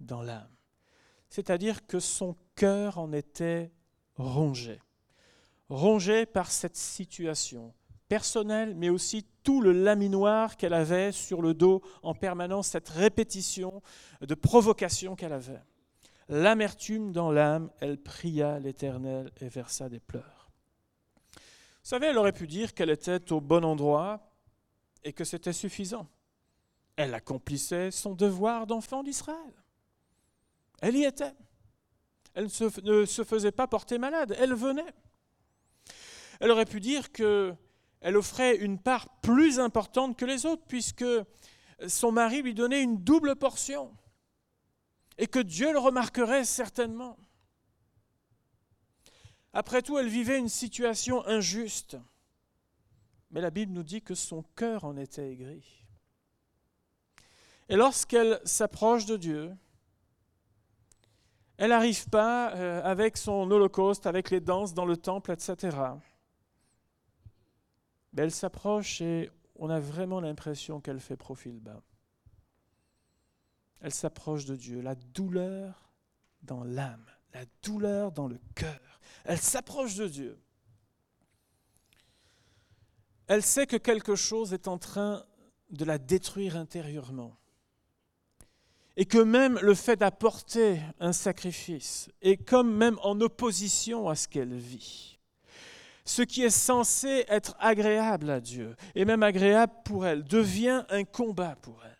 dans 0.00 0.22
l'âme. 0.22 0.50
C'est-à-dire 1.28 1.86
que 1.86 2.00
son 2.00 2.34
cœur 2.54 2.98
en 2.98 3.12
était 3.12 3.70
rongé. 4.16 4.80
Rongé 5.68 6.26
par 6.26 6.50
cette 6.50 6.76
situation, 6.76 7.74
personnel, 8.10 8.74
mais 8.74 8.88
aussi 8.88 9.24
tout 9.44 9.60
le 9.60 9.70
laminoir 9.70 10.56
qu'elle 10.56 10.74
avait 10.74 11.12
sur 11.12 11.40
le 11.40 11.54
dos 11.54 11.80
en 12.02 12.12
permanence, 12.12 12.66
cette 12.66 12.88
répétition 12.88 13.82
de 14.20 14.34
provocation 14.34 15.14
qu'elle 15.14 15.32
avait. 15.32 15.62
L'amertume 16.28 17.12
dans 17.12 17.30
l'âme, 17.30 17.70
elle 17.78 18.02
pria 18.02 18.58
l'Éternel 18.58 19.30
et 19.40 19.48
versa 19.48 19.88
des 19.88 20.00
pleurs. 20.00 20.50
Vous 21.36 21.38
savez, 21.84 22.06
elle 22.06 22.18
aurait 22.18 22.32
pu 22.32 22.48
dire 22.48 22.74
qu'elle 22.74 22.90
était 22.90 23.30
au 23.30 23.40
bon 23.40 23.64
endroit 23.64 24.28
et 25.04 25.12
que 25.12 25.22
c'était 25.22 25.52
suffisant. 25.52 26.08
Elle 26.96 27.14
accomplissait 27.14 27.92
son 27.92 28.14
devoir 28.14 28.66
d'enfant 28.66 29.04
d'Israël. 29.04 29.54
Elle 30.82 30.96
y 30.96 31.04
était. 31.04 31.34
Elle 32.34 32.48
ne 32.82 33.04
se 33.04 33.22
faisait 33.22 33.52
pas 33.52 33.68
porter 33.68 33.98
malade, 33.98 34.34
elle 34.36 34.54
venait. 34.54 34.94
Elle 36.40 36.50
aurait 36.50 36.64
pu 36.64 36.80
dire 36.80 37.12
que 37.12 37.54
elle 38.00 38.16
offrait 38.16 38.56
une 38.56 38.78
part 38.78 39.08
plus 39.20 39.58
importante 39.58 40.16
que 40.16 40.24
les 40.24 40.46
autres, 40.46 40.64
puisque 40.66 41.04
son 41.86 42.12
mari 42.12 42.42
lui 42.42 42.54
donnait 42.54 42.82
une 42.82 43.02
double 43.02 43.36
portion, 43.36 43.94
et 45.18 45.26
que 45.26 45.38
Dieu 45.38 45.72
le 45.72 45.78
remarquerait 45.78 46.44
certainement. 46.44 47.18
Après 49.52 49.82
tout, 49.82 49.98
elle 49.98 50.08
vivait 50.08 50.38
une 50.38 50.48
situation 50.48 51.26
injuste, 51.26 51.98
mais 53.30 53.40
la 53.40 53.50
Bible 53.50 53.72
nous 53.72 53.82
dit 53.82 54.02
que 54.02 54.14
son 54.14 54.42
cœur 54.56 54.84
en 54.84 54.96
était 54.96 55.30
aigri. 55.30 55.64
Et 57.68 57.76
lorsqu'elle 57.76 58.40
s'approche 58.44 59.06
de 59.06 59.16
Dieu, 59.16 59.56
elle 61.56 61.70
n'arrive 61.70 62.08
pas 62.08 62.52
euh, 62.54 62.82
avec 62.82 63.16
son 63.16 63.50
holocauste, 63.50 64.06
avec 64.06 64.30
les 64.30 64.40
danses 64.40 64.72
dans 64.72 64.86
le 64.86 64.96
temple, 64.96 65.30
etc. 65.30 65.76
Mais 68.12 68.22
elle 68.22 68.32
s'approche 68.32 69.00
et 69.00 69.30
on 69.56 69.70
a 69.70 69.78
vraiment 69.78 70.20
l'impression 70.20 70.80
qu'elle 70.80 71.00
fait 71.00 71.16
profil 71.16 71.60
bas. 71.60 71.82
Elle 73.80 73.92
s'approche 73.92 74.44
de 74.44 74.56
Dieu, 74.56 74.80
la 74.80 74.94
douleur 74.94 75.92
dans 76.42 76.64
l'âme, 76.64 77.06
la 77.32 77.44
douleur 77.62 78.12
dans 78.12 78.26
le 78.26 78.38
cœur. 78.54 79.00
Elle 79.24 79.38
s'approche 79.38 79.96
de 79.96 80.08
Dieu. 80.08 80.38
Elle 83.26 83.42
sait 83.42 83.66
que 83.66 83.76
quelque 83.76 84.16
chose 84.16 84.52
est 84.52 84.66
en 84.66 84.76
train 84.76 85.24
de 85.70 85.84
la 85.84 85.98
détruire 85.98 86.56
intérieurement. 86.56 87.36
Et 88.96 89.06
que 89.06 89.18
même 89.18 89.58
le 89.62 89.74
fait 89.74 89.96
d'apporter 89.96 90.80
un 90.98 91.12
sacrifice 91.12 92.10
est 92.22 92.36
comme 92.36 92.74
même 92.74 92.98
en 93.02 93.20
opposition 93.20 94.08
à 94.08 94.16
ce 94.16 94.26
qu'elle 94.26 94.54
vit 94.54 95.19
ce 96.10 96.22
qui 96.22 96.42
est 96.42 96.50
censé 96.50 97.24
être 97.28 97.54
agréable 97.60 98.30
à 98.30 98.40
Dieu, 98.40 98.74
et 98.96 99.04
même 99.04 99.22
agréable 99.22 99.72
pour 99.84 100.04
elle, 100.04 100.24
devient 100.24 100.84
un 100.88 101.04
combat 101.04 101.54
pour 101.62 101.84
elle. 101.84 101.96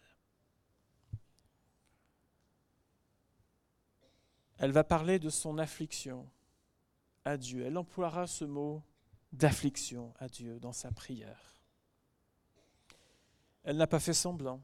Elle 4.59 4.73
va 4.73 4.83
parler 4.83 5.21
de 5.21 5.31
son 5.31 5.59
affliction 5.59 6.29
à 7.25 7.37
Dieu. 7.37 7.64
Elle 7.64 7.79
emploiera 7.79 8.26
ce 8.26 8.45
mot 8.45 8.83
d'affliction 9.33 10.12
à 10.19 10.29
Dieu 10.29 10.59
dans 10.59 10.73
sa 10.73 10.90
prière. 10.90 11.62
Elle 13.62 13.76
n'a 13.76 13.87
pas 13.87 14.00
fait 14.00 14.12
semblant. 14.12 14.61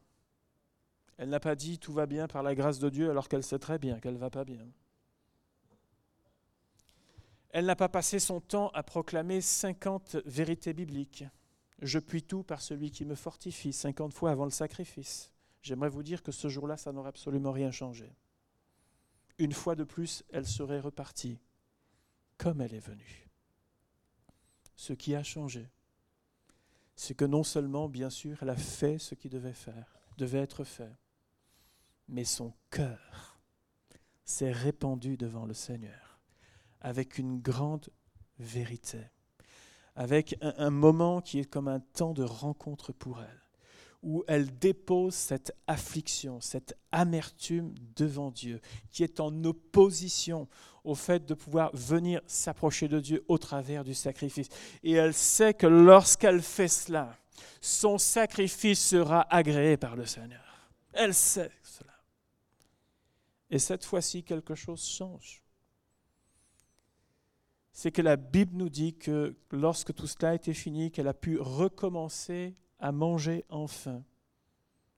Elle 1.18 1.28
n'a 1.28 1.40
pas 1.40 1.54
dit 1.54 1.78
tout 1.78 1.92
va 1.92 2.06
bien 2.06 2.26
par 2.26 2.42
la 2.42 2.56
grâce 2.56 2.80
de 2.80 2.90
Dieu 2.90 3.10
alors 3.10 3.28
qu'elle 3.28 3.44
sait 3.44 3.60
très 3.60 3.78
bien 3.78 4.00
qu'elle 4.00 4.14
ne 4.14 4.18
va 4.18 4.28
pas 4.28 4.44
bien. 4.44 4.66
Elle 7.56 7.64
n'a 7.64 7.74
pas 7.74 7.88
passé 7.88 8.18
son 8.18 8.42
temps 8.42 8.68
à 8.74 8.82
proclamer 8.82 9.40
50 9.40 10.16
vérités 10.26 10.74
bibliques. 10.74 11.24
Je 11.80 11.98
puis 11.98 12.22
tout 12.22 12.42
par 12.42 12.60
celui 12.60 12.90
qui 12.90 13.06
me 13.06 13.14
fortifie, 13.14 13.72
50 13.72 14.12
fois 14.12 14.30
avant 14.30 14.44
le 14.44 14.50
sacrifice. 14.50 15.32
J'aimerais 15.62 15.88
vous 15.88 16.02
dire 16.02 16.22
que 16.22 16.32
ce 16.32 16.48
jour-là, 16.48 16.76
ça 16.76 16.92
n'aurait 16.92 17.08
absolument 17.08 17.52
rien 17.52 17.70
changé. 17.70 18.14
Une 19.38 19.54
fois 19.54 19.74
de 19.74 19.84
plus, 19.84 20.22
elle 20.28 20.46
serait 20.46 20.80
repartie 20.80 21.40
comme 22.36 22.60
elle 22.60 22.74
est 22.74 22.78
venue. 22.78 23.26
Ce 24.74 24.92
qui 24.92 25.14
a 25.14 25.22
changé, 25.22 25.66
c'est 26.94 27.14
que 27.14 27.24
non 27.24 27.42
seulement, 27.42 27.88
bien 27.88 28.10
sûr, 28.10 28.36
elle 28.42 28.50
a 28.50 28.56
fait 28.56 28.98
ce 28.98 29.14
qui 29.14 29.30
devait 29.30 29.54
faire, 29.54 29.98
devait 30.18 30.40
être 30.42 30.64
fait, 30.64 30.94
mais 32.06 32.24
son 32.24 32.52
cœur 32.68 33.40
s'est 34.26 34.52
répandu 34.52 35.16
devant 35.16 35.46
le 35.46 35.54
Seigneur 35.54 36.05
avec 36.86 37.18
une 37.18 37.40
grande 37.40 37.88
vérité, 38.38 39.00
avec 39.96 40.38
un, 40.40 40.70
moment 40.70 41.20
qui 41.20 41.40
est 41.40 41.44
comme 41.44 41.66
un 41.66 41.80
temps 41.80 42.12
de 42.12 42.22
rencontre 42.22 42.92
pour 42.92 43.20
elle, 43.20 43.42
où 44.04 44.22
elle 44.28 44.56
dépose 44.56 45.12
cette 45.12 45.52
affliction, 45.66 46.40
cette 46.40 46.78
amertume 46.92 47.74
devant 47.96 48.30
Dieu, 48.30 48.60
qui 48.92 49.02
est 49.02 49.18
en 49.18 49.42
opposition 49.42 50.46
au 50.84 50.94
fait 50.94 51.26
de 51.26 51.34
pouvoir 51.34 51.74
venir 51.74 52.20
s'approcher 52.28 52.86
de 52.86 53.00
Dieu 53.00 53.24
au 53.26 53.36
travers 53.36 53.82
du 53.82 53.92
sacrifice. 53.92 54.48
Et 54.84 54.92
elle 54.92 55.12
sait 55.12 55.54
que 55.54 55.66
lorsqu'elle 55.66 56.40
fait 56.40 56.68
cela, 56.68 57.16
son 57.60 57.98
sacrifice 57.98 58.90
sera 58.90 59.22
agréé 59.22 59.76
par 59.76 59.96
le 59.96 60.06
Seigneur. 60.06 60.70
Elle 60.92 61.14
sait 61.14 61.50
cela. 61.64 61.94
Et 63.50 63.58
cette 63.58 63.84
fois-ci, 63.84 64.22
quelque 64.22 64.54
chose 64.54 64.86
change 64.86 65.42
c'est 67.76 67.92
que 67.92 68.00
la 68.00 68.16
Bible 68.16 68.56
nous 68.56 68.70
dit 68.70 68.94
que 68.94 69.36
lorsque 69.50 69.92
tout 69.92 70.06
cela 70.06 70.34
été 70.34 70.54
fini, 70.54 70.90
qu'elle 70.90 71.08
a 71.08 71.12
pu 71.12 71.38
recommencer 71.38 72.56
à 72.78 72.90
manger 72.90 73.44
enfin. 73.50 74.02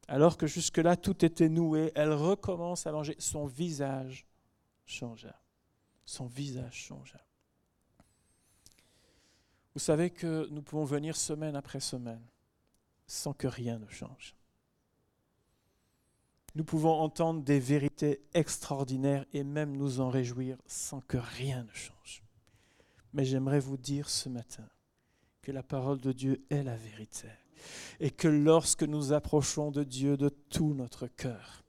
Alors 0.06 0.36
que 0.36 0.46
jusque-là, 0.46 0.94
tout 0.96 1.24
était 1.24 1.48
noué, 1.48 1.90
elle 1.96 2.12
recommence 2.12 2.86
à 2.86 2.92
manger. 2.92 3.16
Son 3.18 3.46
visage 3.46 4.28
changea. 4.86 5.34
Son 6.04 6.26
visage 6.26 6.76
changea. 6.76 7.18
Vous 9.74 9.80
savez 9.80 10.10
que 10.10 10.46
nous 10.52 10.62
pouvons 10.62 10.84
venir 10.84 11.16
semaine 11.16 11.56
après 11.56 11.80
semaine 11.80 12.22
sans 13.08 13.32
que 13.32 13.48
rien 13.48 13.80
ne 13.80 13.88
change. 13.88 14.36
Nous 16.54 16.62
pouvons 16.62 16.92
entendre 16.92 17.42
des 17.42 17.58
vérités 17.58 18.22
extraordinaires 18.34 19.26
et 19.32 19.42
même 19.42 19.76
nous 19.76 19.98
en 19.98 20.10
réjouir 20.10 20.58
sans 20.68 21.00
que 21.00 21.16
rien 21.16 21.64
ne 21.64 21.72
change. 21.72 22.22
Mais 23.12 23.24
j'aimerais 23.24 23.60
vous 23.60 23.76
dire 23.76 24.08
ce 24.08 24.28
matin 24.28 24.68
que 25.42 25.52
la 25.52 25.62
parole 25.62 26.00
de 26.00 26.12
Dieu 26.12 26.44
est 26.50 26.62
la 26.62 26.76
vérité 26.76 27.28
et 28.00 28.10
que 28.10 28.28
lorsque 28.28 28.82
nous 28.82 29.12
approchons 29.12 29.70
de 29.70 29.84
Dieu 29.84 30.16
de 30.16 30.28
tout 30.28 30.74
notre 30.74 31.06
cœur, 31.06 31.64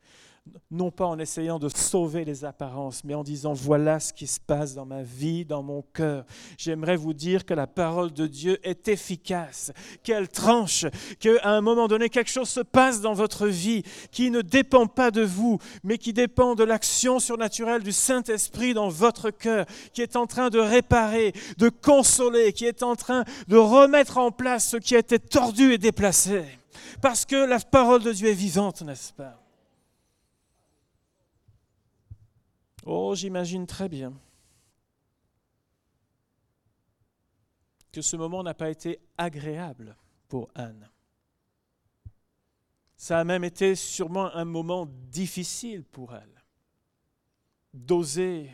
non 0.71 0.91
pas 0.91 1.05
en 1.05 1.19
essayant 1.19 1.59
de 1.59 1.69
sauver 1.69 2.25
les 2.25 2.45
apparences, 2.45 3.03
mais 3.03 3.13
en 3.13 3.23
disant 3.23 3.53
voilà 3.53 3.99
ce 3.99 4.13
qui 4.13 4.27
se 4.27 4.39
passe 4.39 4.73
dans 4.75 4.85
ma 4.85 5.03
vie, 5.03 5.45
dans 5.45 5.63
mon 5.63 5.81
cœur. 5.81 6.25
J'aimerais 6.57 6.95
vous 6.95 7.13
dire 7.13 7.45
que 7.45 7.53
la 7.53 7.67
parole 7.67 8.11
de 8.11 8.27
Dieu 8.27 8.59
est 8.63 8.87
efficace, 8.87 9.71
qu'elle 10.03 10.27
tranche, 10.27 10.85
qu'à 11.19 11.31
un 11.43 11.61
moment 11.61 11.87
donné 11.87 12.09
quelque 12.09 12.31
chose 12.31 12.49
se 12.49 12.61
passe 12.61 13.01
dans 13.01 13.13
votre 13.13 13.47
vie 13.47 13.83
qui 14.11 14.31
ne 14.31 14.41
dépend 14.41 14.87
pas 14.87 15.11
de 15.11 15.21
vous, 15.21 15.59
mais 15.83 15.97
qui 15.97 16.13
dépend 16.13 16.55
de 16.55 16.63
l'action 16.63 17.19
surnaturelle 17.19 17.83
du 17.83 17.91
Saint-Esprit 17.91 18.73
dans 18.73 18.89
votre 18.89 19.31
cœur, 19.31 19.65
qui 19.93 20.01
est 20.01 20.15
en 20.15 20.27
train 20.27 20.49
de 20.49 20.59
réparer, 20.59 21.33
de 21.57 21.69
consoler, 21.69 22.53
qui 22.53 22.65
est 22.65 22.83
en 22.83 22.95
train 22.95 23.23
de 23.47 23.57
remettre 23.57 24.17
en 24.17 24.31
place 24.31 24.69
ce 24.69 24.77
qui 24.77 24.95
a 24.95 24.99
été 24.99 25.19
tordu 25.19 25.73
et 25.73 25.77
déplacé. 25.77 26.43
Parce 27.01 27.25
que 27.25 27.35
la 27.35 27.59
parole 27.59 28.03
de 28.03 28.11
Dieu 28.11 28.29
est 28.29 28.33
vivante, 28.33 28.81
n'est-ce 28.81 29.13
pas? 29.13 29.39
Oh, 32.91 33.13
j'imagine 33.13 33.67
très 33.67 33.87
bien 33.87 34.19
que 37.91 38.01
ce 38.01 38.15
moment 38.15 38.41
n'a 38.41 38.55
pas 38.55 38.71
été 38.71 38.99
agréable 39.15 39.95
pour 40.27 40.49
Anne. 40.55 40.89
Ça 42.97 43.19
a 43.19 43.23
même 43.23 43.43
été 43.43 43.75
sûrement 43.75 44.33
un 44.33 44.43
moment 44.43 44.87
difficile 45.11 45.83
pour 45.83 46.15
elle 46.15 46.43
d'oser 47.75 48.49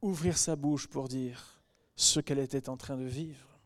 ouvrir 0.00 0.38
sa 0.38 0.56
bouche 0.56 0.86
pour 0.86 1.06
dire 1.08 1.60
ce 1.96 2.20
qu'elle 2.20 2.38
était 2.38 2.70
en 2.70 2.78
train 2.78 2.96
de 2.96 3.04
vivre. 3.04 3.60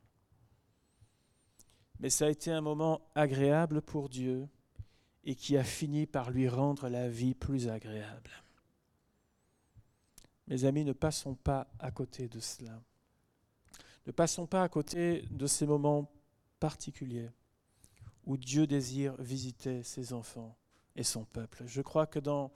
Mais 2.01 2.11
ça 2.11 2.27
a 2.27 2.31
été 2.31 2.51
un 2.51 2.63
moment 2.63 3.01
agréable 3.15 3.81
pour 3.81 4.09
Dieu 4.09 4.49
et 5.23 5.37
qui 5.37 5.57
a 5.57 5.63
fini 5.63 6.09
par 6.09 6.33
lui 6.33 6.49
rendre 6.49 6.89
la 6.89 7.09
vie 7.09 7.37
plus 7.37 7.69
agréable. 7.69 8.42
Mes 10.53 10.67
amis, 10.67 10.85
ne 10.85 10.93
passons 10.93 11.35
pas 11.35 11.67
à 11.79 11.91
côté 11.91 12.29
de 12.29 12.39
cela. 12.39 12.79
Ne 14.07 14.13
passons 14.13 14.47
pas 14.47 14.63
à 14.63 14.69
côté 14.69 15.25
de 15.31 15.47
ces 15.47 15.65
moments 15.65 16.13
particuliers 16.61 17.31
où 18.27 18.37
Dieu 18.37 18.67
désire 18.67 19.15
visiter 19.19 19.83
ses 19.83 20.13
enfants 20.13 20.55
et 20.95 21.05
son 21.05 21.25
peuple. 21.25 21.63
Je 21.65 21.81
crois 21.81 22.07
que 22.07 22.19
dans 22.19 22.53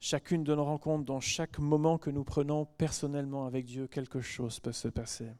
chacune 0.00 0.44
de 0.44 0.54
nos 0.54 0.66
rencontres, 0.66 1.06
dans 1.06 1.20
chaque 1.20 1.58
moment 1.58 1.96
que 1.96 2.10
nous 2.10 2.24
prenons 2.24 2.66
personnellement 2.66 3.46
avec 3.46 3.64
Dieu, 3.64 3.86
quelque 3.86 4.20
chose 4.20 4.60
peut 4.60 4.72
se 4.72 4.88
passer. 4.88 5.32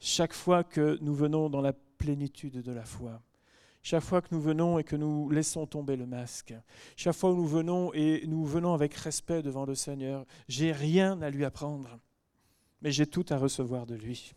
chaque 0.00 0.34
fois 0.34 0.64
que 0.64 0.98
nous 1.00 1.14
venons 1.14 1.48
dans 1.48 1.62
la 1.62 1.72
plénitude 1.72 2.60
de 2.60 2.72
la 2.72 2.84
foi. 2.84 3.22
Chaque 3.82 4.02
fois 4.02 4.22
que 4.22 4.32
nous 4.32 4.40
venons 4.40 4.78
et 4.78 4.84
que 4.84 4.94
nous 4.94 5.28
laissons 5.28 5.66
tomber 5.66 5.96
le 5.96 6.06
masque, 6.06 6.54
chaque 6.96 7.16
fois 7.16 7.32
où 7.32 7.36
nous 7.36 7.46
venons 7.46 7.92
et 7.94 8.24
nous 8.28 8.44
venons 8.44 8.74
avec 8.74 8.94
respect 8.94 9.42
devant 9.42 9.66
le 9.66 9.74
Seigneur, 9.74 10.24
j'ai 10.46 10.70
rien 10.70 11.20
à 11.20 11.30
lui 11.30 11.44
apprendre, 11.44 11.98
mais 12.80 12.92
j'ai 12.92 13.06
tout 13.06 13.26
à 13.30 13.38
recevoir 13.38 13.86
de 13.86 13.96
lui. 13.96 14.34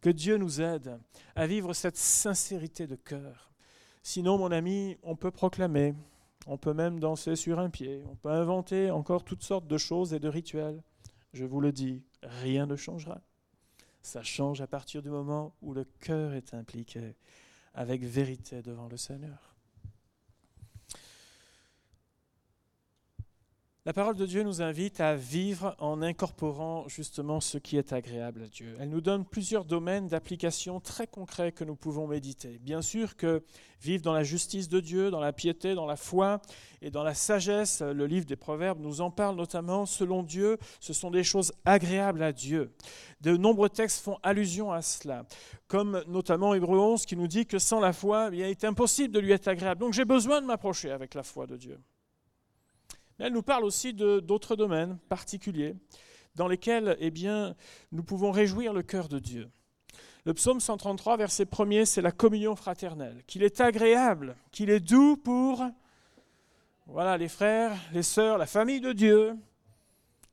Que 0.00 0.08
Dieu 0.08 0.38
nous 0.38 0.62
aide 0.62 0.98
à 1.36 1.46
vivre 1.46 1.74
cette 1.74 1.98
sincérité 1.98 2.86
de 2.86 2.96
cœur. 2.96 3.50
Sinon, 4.02 4.38
mon 4.38 4.52
ami, 4.52 4.96
on 5.02 5.14
peut 5.16 5.30
proclamer, 5.30 5.94
on 6.46 6.56
peut 6.56 6.72
même 6.72 7.00
danser 7.00 7.36
sur 7.36 7.58
un 7.58 7.68
pied, 7.68 8.02
on 8.10 8.16
peut 8.16 8.30
inventer 8.30 8.90
encore 8.90 9.22
toutes 9.22 9.42
sortes 9.42 9.66
de 9.66 9.76
choses 9.76 10.14
et 10.14 10.20
de 10.20 10.28
rituels. 10.28 10.82
Je 11.34 11.44
vous 11.44 11.60
le 11.60 11.72
dis, 11.72 12.02
rien 12.22 12.64
ne 12.64 12.76
changera. 12.76 13.20
Ça 14.00 14.22
change 14.22 14.62
à 14.62 14.66
partir 14.66 15.02
du 15.02 15.10
moment 15.10 15.52
où 15.60 15.74
le 15.74 15.84
cœur 15.84 16.32
est 16.32 16.54
impliqué 16.54 17.16
avec 17.78 18.02
vérité 18.02 18.60
devant 18.60 18.88
le 18.88 18.96
Seigneur. 18.96 19.47
La 23.88 23.94
parole 23.94 24.16
de 24.16 24.26
Dieu 24.26 24.42
nous 24.42 24.60
invite 24.60 25.00
à 25.00 25.16
vivre 25.16 25.74
en 25.78 26.02
incorporant 26.02 26.86
justement 26.88 27.40
ce 27.40 27.56
qui 27.56 27.78
est 27.78 27.94
agréable 27.94 28.42
à 28.42 28.46
Dieu. 28.46 28.76
Elle 28.78 28.90
nous 28.90 29.00
donne 29.00 29.24
plusieurs 29.24 29.64
domaines 29.64 30.08
d'application 30.08 30.78
très 30.78 31.06
concrets 31.06 31.52
que 31.52 31.64
nous 31.64 31.74
pouvons 31.74 32.06
méditer. 32.06 32.58
Bien 32.58 32.82
sûr 32.82 33.16
que 33.16 33.42
vivre 33.80 34.02
dans 34.02 34.12
la 34.12 34.24
justice 34.24 34.68
de 34.68 34.80
Dieu, 34.80 35.10
dans 35.10 35.20
la 35.20 35.32
piété, 35.32 35.74
dans 35.74 35.86
la 35.86 35.96
foi 35.96 36.42
et 36.82 36.90
dans 36.90 37.02
la 37.02 37.14
sagesse, 37.14 37.80
le 37.80 38.06
livre 38.06 38.26
des 38.26 38.36
Proverbes 38.36 38.78
nous 38.78 39.00
en 39.00 39.10
parle 39.10 39.36
notamment, 39.36 39.86
selon 39.86 40.22
Dieu, 40.22 40.58
ce 40.80 40.92
sont 40.92 41.10
des 41.10 41.24
choses 41.24 41.54
agréables 41.64 42.22
à 42.22 42.32
Dieu. 42.32 42.74
De 43.22 43.38
nombreux 43.38 43.70
textes 43.70 44.04
font 44.04 44.18
allusion 44.22 44.70
à 44.70 44.82
cela, 44.82 45.24
comme 45.66 46.04
notamment 46.08 46.52
Hébreu 46.52 46.78
11 46.78 47.06
qui 47.06 47.16
nous 47.16 47.26
dit 47.26 47.46
que 47.46 47.58
sans 47.58 47.80
la 47.80 47.94
foi, 47.94 48.28
il 48.34 48.42
est 48.42 48.64
impossible 48.64 49.14
de 49.14 49.18
lui 49.20 49.32
être 49.32 49.48
agréable. 49.48 49.80
Donc 49.80 49.94
j'ai 49.94 50.04
besoin 50.04 50.42
de 50.42 50.46
m'approcher 50.46 50.90
avec 50.90 51.14
la 51.14 51.22
foi 51.22 51.46
de 51.46 51.56
Dieu 51.56 51.80
elle 53.18 53.32
nous 53.32 53.42
parle 53.42 53.64
aussi 53.64 53.92
d'autres 53.94 54.56
domaines 54.56 54.98
particuliers 55.08 55.74
dans 56.34 56.48
lesquels 56.48 56.96
eh 57.00 57.12
nous 57.90 58.02
pouvons 58.02 58.30
réjouir 58.30 58.72
le 58.72 58.82
cœur 58.82 59.08
de 59.08 59.18
Dieu. 59.18 59.48
Le 60.24 60.34
psaume 60.34 60.60
133, 60.60 61.16
verset 61.16 61.44
1er, 61.44 61.84
c'est 61.84 62.02
la 62.02 62.12
communion 62.12 62.54
fraternelle, 62.54 63.22
qu'il 63.26 63.42
est 63.42 63.60
agréable, 63.60 64.36
qu'il 64.52 64.70
est 64.70 64.80
doux 64.80 65.16
pour 65.16 65.64
voilà, 66.86 67.18
les 67.18 67.28
frères, 67.28 67.76
les 67.92 68.02
sœurs, 68.02 68.38
la 68.38 68.46
famille 68.46 68.80
de 68.80 68.92
Dieu, 68.92 69.36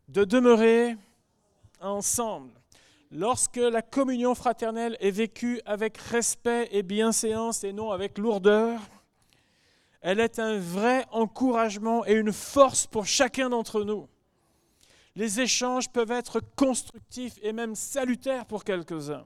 de 0.07 0.23
demeurer 0.23 0.95
ensemble. 1.81 2.53
Lorsque 3.11 3.57
la 3.57 3.81
communion 3.81 4.35
fraternelle 4.35 4.95
est 4.99 5.11
vécue 5.11 5.61
avec 5.65 5.97
respect 5.97 6.69
et 6.71 6.81
bienséance 6.81 7.63
et 7.63 7.73
non 7.73 7.91
avec 7.91 8.17
lourdeur, 8.17 8.79
elle 10.05 10.19
est 10.19 10.37
un 10.37 10.59
vrai 10.59 11.03
encouragement 11.09 12.05
et 12.05 12.13
une 12.13 12.31
force 12.31 12.85
pour 12.85 13.07
chacun 13.07 13.49
d'entre 13.49 13.83
nous. 13.83 14.07
Les 15.15 15.41
échanges 15.41 15.89
peuvent 15.89 16.11
être 16.11 16.41
constructifs 16.55 17.39
et 17.41 17.53
même 17.53 17.73
salutaires 17.73 18.45
pour 18.45 18.63
quelques-uns. 18.63 19.25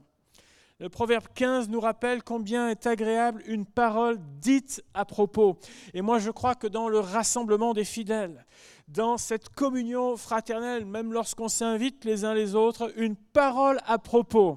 Le 0.78 0.88
proverbe 0.88 1.26
15 1.34 1.68
nous 1.68 1.80
rappelle 1.80 2.22
combien 2.22 2.70
est 2.70 2.86
agréable 2.86 3.42
une 3.44 3.66
parole 3.66 4.16
dite 4.40 4.82
à 4.94 5.04
propos. 5.04 5.58
Et 5.92 6.00
moi 6.00 6.18
je 6.18 6.30
crois 6.30 6.54
que 6.54 6.66
dans 6.66 6.88
le 6.88 6.98
rassemblement 6.98 7.74
des 7.74 7.84
fidèles, 7.84 8.46
dans 8.88 9.18
cette 9.18 9.50
communion 9.50 10.16
fraternelle, 10.16 10.86
même 10.86 11.12
lorsqu'on 11.12 11.48
s'invite 11.48 12.06
les 12.06 12.24
uns 12.24 12.32
les 12.32 12.54
autres, 12.54 12.90
une 12.96 13.16
parole 13.16 13.80
à 13.86 13.98
propos 13.98 14.56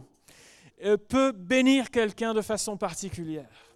euh, 0.86 0.95
peut 0.95 1.33
bénir 1.33 1.91
quelqu'un 1.91 2.33
de 2.33 2.41
façon 2.41 2.77
particulière 2.77 3.72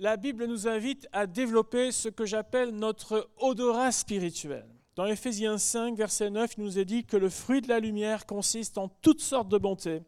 la 0.00 0.16
Bible 0.16 0.46
nous 0.46 0.66
invite 0.66 1.06
à 1.12 1.26
développer 1.26 1.92
ce 1.92 2.08
que 2.08 2.24
j'appelle 2.24 2.70
notre 2.70 3.30
odorat 3.36 3.92
spirituel. 3.92 4.66
Dans 4.96 5.04
Ephésiens 5.04 5.58
5, 5.58 5.94
verset 5.94 6.30
9, 6.30 6.54
il 6.56 6.64
nous 6.64 6.78
est 6.78 6.86
dit 6.86 7.04
que 7.04 7.18
le 7.18 7.28
fruit 7.28 7.60
de 7.60 7.68
la 7.68 7.80
lumière 7.80 8.24
consiste 8.24 8.78
en 8.78 8.88
toutes 8.88 9.20
sortes 9.20 9.50
de 9.50 9.58
bonté, 9.58 10.02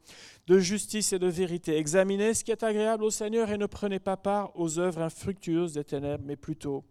de 0.46 0.58
justice 0.58 1.12
et 1.12 1.18
de 1.18 1.26
vérité. 1.26 1.76
Examinez 1.76 2.32
ce 2.32 2.42
qui 2.42 2.52
est 2.52 2.62
agréable 2.62 3.04
au 3.04 3.10
Seigneur 3.10 3.50
et 3.50 3.58
ne 3.58 3.66
prenez 3.66 3.98
pas 3.98 4.16
part 4.16 4.58
aux 4.58 4.78
œuvres 4.78 5.02
infructueuses 5.02 5.74
des 5.74 5.84
ténèbres, 5.84 6.24
mais 6.26 6.36
plutôt 6.36 6.84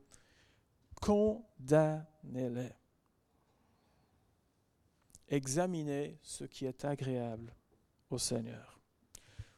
condamnez-les. 1.02 2.70
Examinez 5.28 6.20
ce 6.22 6.44
qui 6.44 6.68
est 6.68 6.86
agréable 6.86 7.52
au 8.12 8.20
Seigneur. 8.20 8.80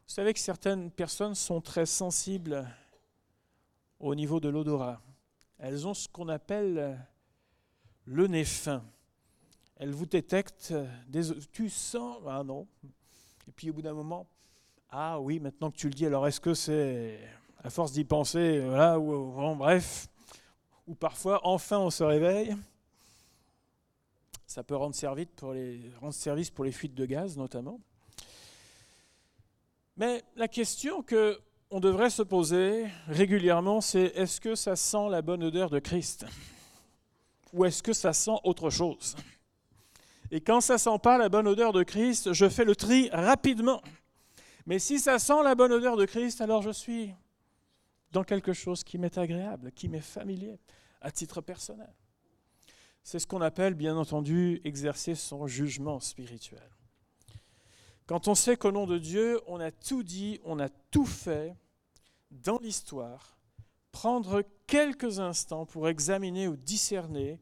Vous 0.06 0.14
savez 0.14 0.32
que 0.32 0.40
certaines 0.40 0.90
personnes 0.90 1.34
sont 1.34 1.60
très 1.60 1.86
sensibles 1.86 2.66
au 4.04 4.14
niveau 4.14 4.38
de 4.38 4.48
l'odorat. 4.48 5.00
Elles 5.58 5.86
ont 5.86 5.94
ce 5.94 6.08
qu'on 6.08 6.28
appelle 6.28 6.98
le 8.04 8.26
nez 8.26 8.44
fin. 8.44 8.84
Elles 9.76 9.92
vous 9.92 10.06
détectent. 10.06 10.74
Tu 11.52 11.70
sens 11.70 12.18
Ah 12.26 12.42
non. 12.44 12.66
Et 13.48 13.52
puis 13.52 13.70
au 13.70 13.72
bout 13.72 13.82
d'un 13.82 13.94
moment, 13.94 14.26
ah 14.90 15.18
oui, 15.20 15.40
maintenant 15.40 15.70
que 15.70 15.76
tu 15.76 15.88
le 15.88 15.94
dis, 15.94 16.06
alors 16.06 16.26
est-ce 16.26 16.40
que 16.40 16.54
c'est 16.54 17.18
à 17.62 17.70
force 17.70 17.92
d'y 17.92 18.04
penser, 18.04 18.60
voilà, 18.60 18.98
ou 18.98 19.54
bref, 19.56 20.08
ou 20.86 20.94
parfois 20.94 21.40
enfin 21.44 21.78
on 21.78 21.90
se 21.90 22.04
réveille. 22.04 22.54
Ça 24.46 24.62
peut 24.62 24.76
rendre 24.76 24.94
service 24.94 25.30
pour 26.50 26.64
les 26.64 26.72
fuites 26.72 26.94
de 26.94 27.06
gaz 27.06 27.36
notamment. 27.36 27.80
Mais 29.96 30.22
la 30.36 30.48
question 30.48 31.02
que 31.02 31.40
on 31.74 31.80
devrait 31.80 32.08
se 32.08 32.22
poser 32.22 32.86
régulièrement, 33.08 33.80
c'est 33.80 34.12
est-ce 34.14 34.40
que 34.40 34.54
ça 34.54 34.76
sent 34.76 35.08
la 35.10 35.22
bonne 35.22 35.42
odeur 35.42 35.70
de 35.70 35.80
Christ? 35.80 36.24
Ou 37.52 37.64
est-ce 37.64 37.82
que 37.82 37.92
ça 37.92 38.12
sent 38.12 38.36
autre 38.44 38.70
chose? 38.70 39.16
Et 40.30 40.40
quand 40.40 40.60
ça 40.60 40.78
sent 40.78 41.00
pas 41.02 41.18
la 41.18 41.28
bonne 41.28 41.48
odeur 41.48 41.72
de 41.72 41.82
Christ, 41.82 42.32
je 42.32 42.48
fais 42.48 42.64
le 42.64 42.76
tri 42.76 43.10
rapidement. 43.10 43.82
Mais 44.66 44.78
si 44.78 45.00
ça 45.00 45.18
sent 45.18 45.42
la 45.42 45.56
bonne 45.56 45.72
odeur 45.72 45.96
de 45.96 46.04
Christ, 46.04 46.40
alors 46.40 46.62
je 46.62 46.70
suis 46.70 47.12
dans 48.12 48.22
quelque 48.22 48.52
chose 48.52 48.84
qui 48.84 48.96
m'est 48.96 49.18
agréable, 49.18 49.72
qui 49.72 49.88
m'est 49.88 49.98
familier, 49.98 50.60
à 51.00 51.10
titre 51.10 51.40
personnel. 51.40 51.92
C'est 53.02 53.18
ce 53.18 53.26
qu'on 53.26 53.40
appelle, 53.40 53.74
bien 53.74 53.96
entendu, 53.96 54.60
exercer 54.62 55.16
son 55.16 55.48
jugement 55.48 55.98
spirituel. 55.98 56.70
Quand 58.06 58.28
on 58.28 58.36
sait 58.36 58.56
qu'au 58.56 58.70
nom 58.70 58.86
de 58.86 58.98
Dieu, 58.98 59.40
on 59.48 59.58
a 59.58 59.72
tout 59.72 60.04
dit, 60.04 60.38
on 60.44 60.60
a 60.60 60.68
tout 60.68 61.06
fait, 61.06 61.56
dans 62.34 62.58
l'histoire, 62.58 63.38
prendre 63.92 64.42
quelques 64.66 65.20
instants 65.20 65.66
pour 65.66 65.88
examiner 65.88 66.48
ou 66.48 66.56
discerner 66.56 67.40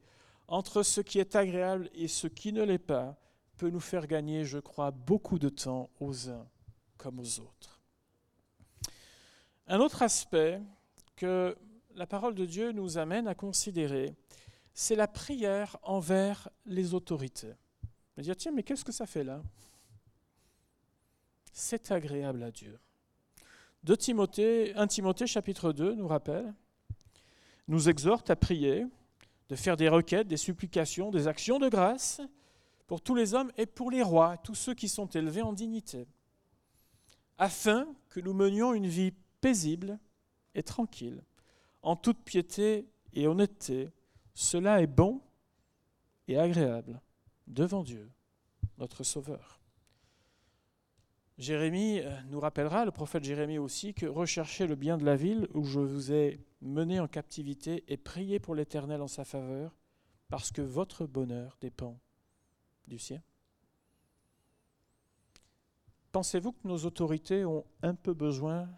entre 0.48 0.83
ce 0.83 1.00
qui 1.00 1.18
est 1.18 1.35
agréable 1.35 1.88
et 1.94 2.09
ce 2.09 2.26
qui 2.26 2.52
ne 2.52 2.62
l'est 2.62 2.78
pas, 2.78 3.16
peut 3.57 3.70
nous 3.70 3.81
faire 3.81 4.07
gagner, 4.07 4.44
je 4.44 4.59
crois, 4.59 4.90
beaucoup 4.90 5.38
de 5.38 5.48
temps 5.48 5.88
aux 6.00 6.28
uns 6.28 6.46
comme 6.98 7.18
aux 7.18 7.40
autres. 7.40 7.81
Un 9.66 9.81
autre 9.81 10.02
aspect 10.02 10.61
que 11.16 11.57
la 11.94 12.07
parole 12.07 12.35
de 12.35 12.44
Dieu 12.44 12.72
nous 12.72 12.98
amène 12.98 13.28
à 13.28 13.35
considérer, 13.35 14.14
c'est 14.74 14.96
la 14.96 15.09
prière 15.09 15.78
envers 15.83 16.48
les 16.66 16.94
autorités. 16.94 17.55
On 18.16 18.22
dire, 18.22 18.37
tiens, 18.37 18.52
mais 18.52 18.62
qu'est-ce 18.62 18.85
que 18.85 18.92
ça 18.92 19.07
fait 19.07 19.24
là? 19.24 19.42
C'est 21.52 21.90
agréable 21.90 22.42
à 22.42 22.50
Dieu. 22.50 22.78
De 23.83 23.97
Timothée, 23.97 24.73
1 24.77 24.87
Timothée 24.87 25.27
chapitre 25.27 25.73
2 25.73 25.95
nous 25.95 26.07
rappelle, 26.07 26.55
nous 27.66 27.88
exhorte 27.88 28.31
à 28.31 28.37
prier, 28.37 28.87
de 29.49 29.57
faire 29.57 29.77
des 29.77 29.88
requêtes, 29.88 30.29
des 30.29 30.37
supplications, 30.37 31.11
des 31.11 31.27
actions 31.27 31.59
de 31.59 31.68
grâce 31.68 32.21
pour 32.87 33.01
tous 33.01 33.14
les 33.14 33.35
hommes 33.35 33.51
et 33.57 33.66
pour 33.66 33.90
les 33.90 34.03
rois, 34.03 34.37
tous 34.37 34.55
ceux 34.55 34.75
qui 34.75 34.88
sont 34.88 35.09
élevés 35.09 35.42
en 35.42 35.53
dignité, 35.53 36.07
afin 37.38 37.88
que 38.09 38.21
nous 38.21 38.35
menions 38.35 38.73
une 38.73 38.87
vie 38.87 39.12
paisible 39.40 39.99
et 40.55 40.62
tranquille, 40.62 41.23
en 41.83 41.97
toute 41.97 42.23
piété 42.23 42.87
et 43.14 43.27
honnêteté. 43.27 43.90
Cela 44.35 44.81
est 44.81 44.87
bon 44.87 45.21
et 46.29 46.38
agréable 46.38 47.01
devant 47.49 47.83
Dieu, 47.83 48.09
notre 48.79 49.03
Sauveur. 49.03 49.62
Jérémie 51.38 52.01
euh, 52.01 52.21
nous 52.29 52.40
rappellera, 52.40 52.85
le 52.85 52.90
prophète 52.90 53.25
Jérémie 53.25 53.59
aussi, 53.59 53.95
que 53.95 54.07
recherchez 54.07 54.66
le 54.66 54.75
bien 54.75 54.99
de 54.99 55.05
la 55.05 55.16
ville 55.16 55.49
où 55.55 55.64
je 55.64 55.81
vous 55.81 56.12
ai 56.12 56.40
mené 56.61 57.01
en 57.01 57.09
captivité 57.09 57.85
et 57.88 57.97
priez 57.97 58.38
pour 58.38 58.55
l'Éternel 58.55 59.01
en 59.01 59.09
sa 59.09 59.25
faveur, 59.25 59.75
parce 60.29 60.53
que 60.53 60.62
votre 60.62 61.07
bonheur 61.07 61.57
dépend 61.61 61.99
du 62.87 62.99
sien. 62.99 63.23
Pensez-vous 66.12 66.53
que 66.53 66.68
nos 66.68 66.85
autorités 66.85 67.45
ont 67.45 67.64
un 67.83 67.95
peu 67.95 68.12
besoin 68.12 68.68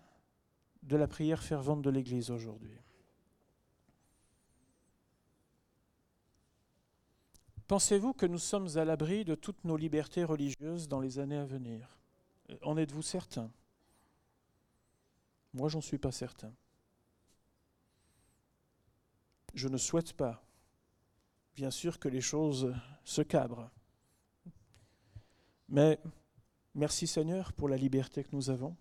de 0.84 0.96
la 0.96 1.08
prière 1.08 1.42
fervente 1.42 1.82
de 1.82 1.90
l'Église 1.90 2.30
aujourd'hui? 2.30 2.78
Pensez-vous 7.66 8.12
que 8.12 8.26
nous 8.26 8.38
sommes 8.38 8.68
à 8.76 8.84
l'abri 8.84 9.24
de 9.24 9.34
toutes 9.34 9.64
nos 9.64 9.76
libertés 9.76 10.22
religieuses 10.22 10.86
dans 10.86 11.00
les 11.00 11.18
années 11.18 11.38
à 11.38 11.46
venir? 11.46 11.98
En 12.62 12.76
êtes-vous 12.76 13.02
certain? 13.02 13.50
Moi, 15.52 15.68
j'en 15.68 15.80
suis 15.80 15.98
pas 15.98 16.12
certain. 16.12 16.52
Je 19.54 19.68
ne 19.68 19.76
souhaite 19.76 20.12
pas, 20.14 20.44
bien 21.54 21.70
sûr, 21.70 21.98
que 21.98 22.08
les 22.08 22.20
choses 22.20 22.74
se 23.04 23.22
cabrent. 23.22 23.70
Mais 25.68 26.00
merci 26.74 27.06
Seigneur 27.06 27.52
pour 27.52 27.68
la 27.68 27.76
liberté 27.76 28.24
que 28.24 28.34
nous 28.34 28.50
avons 28.50 28.76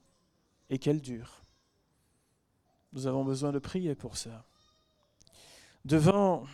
et 0.70 0.80
qu'elle 0.80 1.02
dure. 1.02 1.42
Nous 2.92 3.08
avons 3.08 3.24
besoin 3.24 3.52
de 3.52 3.60
prier 3.60 3.96
pour 3.96 4.18
ça. 4.18 4.46
Devant 5.86 6.48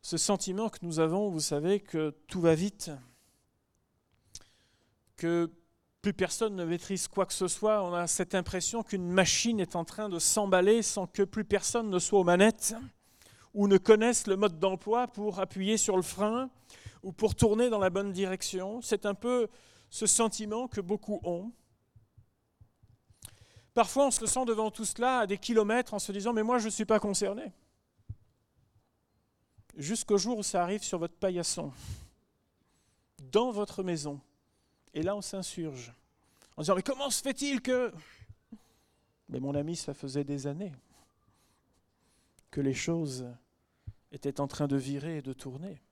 ce 0.00 0.16
sentiment 0.16 0.68
que 0.68 0.78
nous 0.82 1.00
avons, 1.00 1.30
vous 1.30 1.40
savez, 1.40 1.80
que 1.80 2.10
tout 2.28 2.40
va 2.40 2.54
vite, 2.54 2.90
que 5.16 5.50
plus 6.02 6.12
personne 6.12 6.54
ne 6.54 6.64
maîtrise 6.64 7.08
quoi 7.08 7.24
que 7.24 7.32
ce 7.32 7.48
soit, 7.48 7.82
on 7.82 7.94
a 7.94 8.06
cette 8.06 8.34
impression 8.34 8.82
qu'une 8.82 9.08
machine 9.08 9.58
est 9.58 9.74
en 9.74 9.84
train 9.84 10.08
de 10.08 10.18
s'emballer 10.18 10.82
sans 10.82 11.06
que 11.06 11.22
plus 11.22 11.44
personne 11.44 11.88
ne 11.88 11.98
soit 11.98 12.20
aux 12.20 12.24
manettes 12.24 12.74
ou 13.54 13.68
ne 13.68 13.78
connaisse 13.78 14.26
le 14.26 14.36
mode 14.36 14.58
d'emploi 14.58 15.06
pour 15.06 15.40
appuyer 15.40 15.78
sur 15.78 15.96
le 15.96 16.02
frein 16.02 16.50
ou 17.02 17.12
pour 17.12 17.34
tourner 17.34 17.70
dans 17.70 17.78
la 17.78 17.88
bonne 17.88 18.12
direction. 18.12 18.82
C'est 18.82 19.06
un 19.06 19.14
peu 19.14 19.48
ce 19.88 20.06
sentiment 20.06 20.68
que 20.68 20.80
beaucoup 20.80 21.20
ont. 21.22 21.52
Parfois, 23.72 24.06
on 24.06 24.10
se 24.10 24.26
sent 24.26 24.44
devant 24.44 24.70
tout 24.70 24.84
cela 24.84 25.20
à 25.20 25.26
des 25.26 25.38
kilomètres 25.38 25.94
en 25.94 25.98
se 25.98 26.12
disant 26.12 26.32
Mais 26.32 26.42
moi, 26.42 26.58
je 26.58 26.66
ne 26.66 26.70
suis 26.70 26.84
pas 26.84 26.98
concerné. 26.98 27.52
Jusqu'au 29.76 30.18
jour 30.18 30.38
où 30.38 30.42
ça 30.42 30.62
arrive 30.62 30.82
sur 30.82 30.98
votre 30.98 31.14
paillasson, 31.14 31.72
dans 33.32 33.50
votre 33.50 33.82
maison. 33.82 34.20
Et 34.94 35.02
là, 35.02 35.14
on 35.14 35.20
s'insurge 35.20 35.92
en 36.56 36.62
disant 36.62 36.76
Mais 36.76 36.82
comment 36.82 37.10
se 37.10 37.22
fait-il 37.22 37.60
que. 37.60 37.92
Mais 39.28 39.40
mon 39.40 39.54
ami, 39.54 39.76
ça 39.76 39.94
faisait 39.94 40.24
des 40.24 40.46
années 40.46 40.72
que 42.50 42.60
les 42.60 42.74
choses 42.74 43.26
étaient 44.12 44.40
en 44.40 44.46
train 44.46 44.68
de 44.68 44.76
virer 44.76 45.18
et 45.18 45.22
de 45.22 45.32
tourner. 45.32 45.82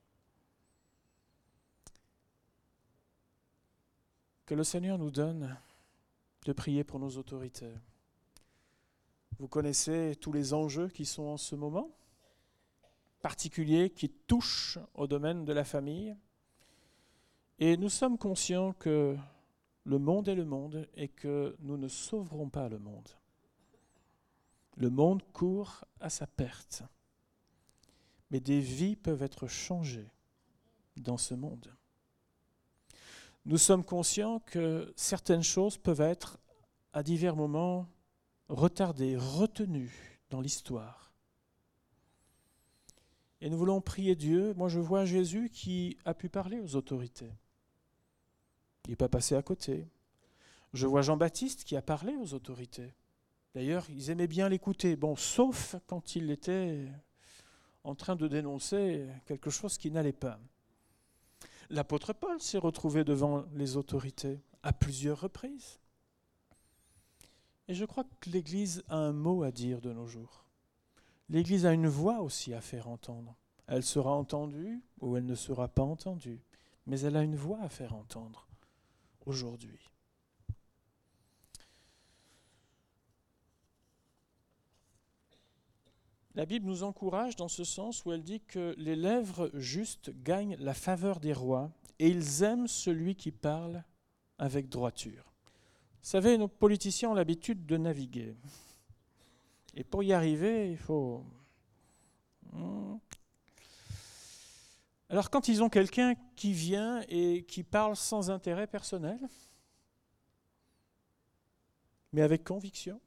Que 4.46 4.54
le 4.54 4.62
Seigneur 4.62 4.98
nous 4.98 5.10
donne 5.10 5.56
de 6.44 6.52
prier 6.52 6.84
pour 6.84 7.00
nos 7.00 7.16
autorités. 7.16 7.74
Vous 9.38 9.48
connaissez 9.48 10.14
tous 10.20 10.32
les 10.32 10.54
enjeux 10.54 10.88
qui 10.88 11.04
sont 11.04 11.24
en 11.24 11.36
ce 11.36 11.56
moment, 11.56 11.90
particuliers 13.22 13.90
qui 13.90 14.08
touchent 14.08 14.78
au 14.94 15.08
domaine 15.08 15.44
de 15.44 15.52
la 15.52 15.64
famille. 15.64 16.14
Et 17.62 17.76
nous 17.76 17.88
sommes 17.88 18.18
conscients 18.18 18.72
que 18.72 19.16
le 19.84 19.98
monde 19.98 20.26
est 20.26 20.34
le 20.34 20.44
monde 20.44 20.88
et 20.96 21.06
que 21.06 21.54
nous 21.60 21.76
ne 21.76 21.86
sauverons 21.86 22.48
pas 22.48 22.68
le 22.68 22.80
monde. 22.80 23.08
Le 24.76 24.90
monde 24.90 25.22
court 25.32 25.84
à 26.00 26.10
sa 26.10 26.26
perte. 26.26 26.82
Mais 28.30 28.40
des 28.40 28.60
vies 28.60 28.96
peuvent 28.96 29.22
être 29.22 29.46
changées 29.46 30.10
dans 30.96 31.18
ce 31.18 31.34
monde 31.34 31.72
nous 33.44 33.58
sommes 33.58 33.84
conscients 33.84 34.40
que 34.40 34.92
certaines 34.96 35.42
choses 35.42 35.76
peuvent 35.76 36.00
être 36.00 36.38
à 36.92 37.02
divers 37.02 37.36
moments 37.36 37.88
retardées, 38.48 39.16
retenues 39.16 40.20
dans 40.30 40.40
l'histoire. 40.40 41.12
Et 43.40 43.50
nous 43.50 43.58
voulons 43.58 43.80
prier 43.80 44.14
Dieu. 44.14 44.54
Moi, 44.54 44.68
je 44.68 44.78
vois 44.78 45.04
Jésus 45.04 45.50
qui 45.50 45.98
a 46.04 46.14
pu 46.14 46.28
parler 46.28 46.60
aux 46.60 46.76
autorités. 46.76 47.32
Il 48.86 48.90
n'est 48.90 48.96
pas 48.96 49.08
passé 49.08 49.34
à 49.36 49.42
côté. 49.42 49.86
Je 50.72 50.86
vois 50.86 51.02
Jean-Baptiste 51.02 51.64
qui 51.64 51.76
a 51.76 51.82
parlé 51.82 52.16
aux 52.16 52.34
autorités. 52.34 52.94
D'ailleurs, 53.54 53.88
ils 53.90 54.10
aimaient 54.10 54.26
bien 54.26 54.48
l'écouter. 54.48 54.96
Bon, 54.96 55.14
sauf 55.16 55.76
quand 55.86 56.16
il 56.16 56.30
était 56.30 56.88
en 57.84 57.94
train 57.94 58.16
de 58.16 58.26
dénoncer 58.26 59.06
quelque 59.26 59.50
chose 59.50 59.76
qui 59.76 59.90
n'allait 59.90 60.12
pas. 60.12 60.40
L'apôtre 61.68 62.12
Paul 62.12 62.40
s'est 62.40 62.58
retrouvé 62.58 63.04
devant 63.04 63.44
les 63.54 63.76
autorités 63.76 64.40
à 64.62 64.72
plusieurs 64.72 65.20
reprises. 65.20 65.78
Et 67.68 67.74
je 67.74 67.84
crois 67.84 68.04
que 68.20 68.30
l'Église 68.30 68.82
a 68.88 68.96
un 68.96 69.12
mot 69.12 69.42
à 69.42 69.50
dire 69.50 69.80
de 69.80 69.92
nos 69.92 70.06
jours. 70.06 70.44
L'Église 71.28 71.66
a 71.66 71.72
une 71.72 71.88
voix 71.88 72.20
aussi 72.20 72.52
à 72.52 72.60
faire 72.60 72.88
entendre. 72.88 73.36
Elle 73.66 73.82
sera 73.82 74.12
entendue 74.12 74.82
ou 75.00 75.16
elle 75.16 75.24
ne 75.24 75.34
sera 75.34 75.68
pas 75.68 75.82
entendue, 75.82 76.42
mais 76.86 77.00
elle 77.00 77.16
a 77.16 77.22
une 77.22 77.36
voix 77.36 77.60
à 77.62 77.68
faire 77.68 77.94
entendre 77.94 78.48
aujourd'hui. 79.26 79.92
La 86.34 86.46
Bible 86.46 86.66
nous 86.66 86.82
encourage 86.82 87.36
dans 87.36 87.48
ce 87.48 87.62
sens 87.62 88.04
où 88.04 88.12
elle 88.12 88.22
dit 88.22 88.40
que 88.40 88.74
les 88.78 88.96
lèvres 88.96 89.50
justes 89.52 90.10
gagnent 90.22 90.56
la 90.58 90.72
faveur 90.72 91.20
des 91.20 91.34
rois 91.34 91.70
et 91.98 92.08
ils 92.08 92.42
aiment 92.42 92.68
celui 92.68 93.16
qui 93.16 93.30
parle 93.30 93.84
avec 94.38 94.70
droiture. 94.70 95.34
Vous 96.02 96.08
savez, 96.08 96.38
nos 96.38 96.48
politiciens 96.48 97.10
ont 97.10 97.14
l'habitude 97.14 97.66
de 97.66 97.76
naviguer. 97.76 98.34
Et 99.74 99.84
pour 99.84 100.02
y 100.02 100.12
arriver, 100.12 100.70
il 100.70 100.78
faut... 100.78 101.24
Alors 105.12 105.28
quand 105.28 105.46
ils 105.48 105.62
ont 105.62 105.68
quelqu'un 105.68 106.14
qui 106.36 106.54
vient 106.54 107.02
et 107.06 107.44
qui 107.44 107.64
parle 107.64 107.96
sans 107.96 108.30
intérêt 108.30 108.66
personnel, 108.66 109.20
mais 112.14 112.22
avec 112.22 112.44
conviction, 112.44 112.98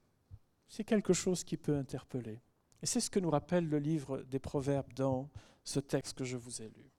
c'est 0.67 0.83
quelque 0.83 1.13
chose 1.13 1.43
qui 1.43 1.57
peut 1.57 1.75
interpeller. 1.75 2.39
Et 2.83 2.85
c'est 2.85 2.99
ce 2.99 3.09
que 3.09 3.19
nous 3.19 3.31
rappelle 3.31 3.67
le 3.67 3.79
livre 3.79 4.21
des 4.21 4.37
Proverbes 4.37 4.93
dans 4.93 5.31
ce 5.63 5.79
texte 5.79 6.15
que 6.15 6.25
je 6.25 6.37
vous 6.37 6.61
ai 6.61 6.69
lu. 6.69 6.91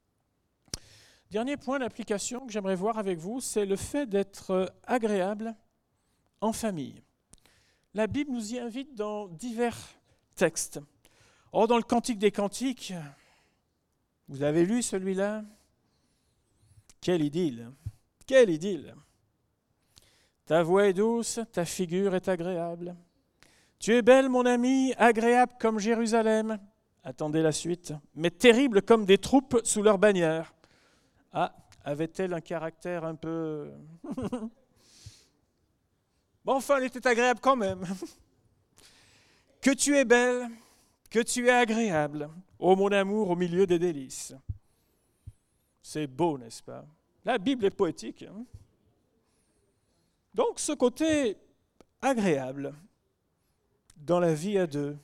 Dernier 1.31 1.57
point 1.57 1.79
d'application 1.79 2.45
que 2.45 2.53
j'aimerais 2.53 2.75
voir 2.75 2.99
avec 2.99 3.16
vous, 3.16 3.40
c'est 3.40 3.64
le 3.64 3.77
fait 3.77 4.07
d'être 4.07 4.75
agréable 4.83 5.55
en 6.40 6.53
famille. 6.53 7.01
La 7.95 8.09
Bible 8.09 8.33
nous 8.33 8.55
y 8.55 8.59
invite 8.59 8.97
dans 8.97 9.29
divers 9.29 9.79
textes. 10.35 10.81
Or, 11.53 11.69
dans 11.69 11.77
le 11.77 11.85
Cantique 11.85 12.19
des 12.19 12.33
Cantiques, 12.33 12.92
vous 14.29 14.43
avez 14.43 14.65
lu 14.65 14.83
celui-là? 14.83 15.45
Quelle 17.01 17.23
idylle 17.23 17.71
Quelle 18.27 18.51
idylle 18.51 18.95
Ta 20.45 20.62
voix 20.62 20.89
est 20.89 20.93
douce, 20.93 21.41
ta 21.53 21.65
figure 21.65 22.15
est 22.15 22.29
agréable. 22.29 22.97
Tu 23.79 23.95
es 23.95 24.03
belle, 24.03 24.29
mon 24.29 24.47
ami, 24.47 24.95
agréable 24.97 25.53
comme 25.61 25.79
Jérusalem. 25.79 26.59
Attendez 27.05 27.43
la 27.43 27.53
suite. 27.53 27.93
Mais 28.15 28.31
terrible 28.31 28.83
comme 28.83 29.05
des 29.05 29.19
troupes 29.19 29.61
sous 29.65 29.83
leur 29.83 29.99
bannière. 29.99 30.55
Ah, 31.33 31.55
avait-elle 31.85 32.35
un 32.35 32.41
caractère 32.41 33.05
un 33.05 33.15
peu. 33.15 33.71
bon, 36.45 36.55
enfin, 36.55 36.79
elle 36.79 36.85
était 36.85 37.07
agréable 37.07 37.39
quand 37.41 37.55
même. 37.55 37.85
que 39.61 39.71
tu 39.71 39.97
es 39.97 40.05
belle, 40.05 40.49
que 41.09 41.21
tu 41.21 41.47
es 41.47 41.51
agréable, 41.51 42.29
ô 42.59 42.77
mon 42.77 42.90
amour, 42.92 43.31
au 43.31 43.37
milieu 43.37 43.66
des 43.66 43.79
délices. 43.79 44.35
C'est 45.83 46.07
beau, 46.07 46.38
n'est-ce 46.38 46.62
pas? 46.62 46.85
La 47.25 47.38
Bible 47.38 47.64
est 47.64 47.71
poétique. 47.71 48.23
Hein? 48.23 48.45
Donc, 50.35 50.59
ce 50.59 50.73
côté 50.73 51.37
agréable, 52.03 52.75
dans 53.97 54.21
la 54.21 54.35
vie 54.35 54.59
à 54.59 54.66
deux, 54.66 54.97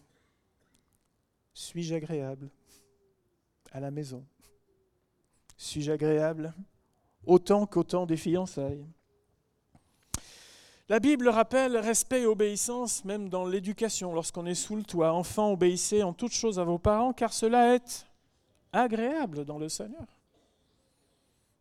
suis-je 1.54 1.94
agréable 1.94 2.48
à 3.70 3.80
la 3.80 3.90
maison? 3.90 4.24
Suis-je 5.56 5.92
agréable 5.92 6.52
autant 7.24 7.66
qu'au 7.66 7.84
temps 7.84 8.06
des 8.06 8.16
fiançailles? 8.16 8.84
La 10.88 10.98
Bible 10.98 11.28
rappelle 11.28 11.76
respect 11.76 12.22
et 12.22 12.26
obéissance 12.26 13.04
même 13.04 13.28
dans 13.28 13.46
l'éducation. 13.46 14.12
Lorsqu'on 14.12 14.46
est 14.46 14.54
sous 14.54 14.76
le 14.76 14.82
toit, 14.82 15.12
enfant, 15.12 15.52
obéissez 15.52 16.02
en 16.02 16.12
toutes 16.12 16.32
choses 16.32 16.58
à 16.58 16.64
vos 16.64 16.78
parents, 16.78 17.12
car 17.12 17.32
cela 17.32 17.74
est 17.74 18.06
agréable 18.72 19.44
dans 19.44 19.58
le 19.58 19.68
Seigneur. 19.68 20.06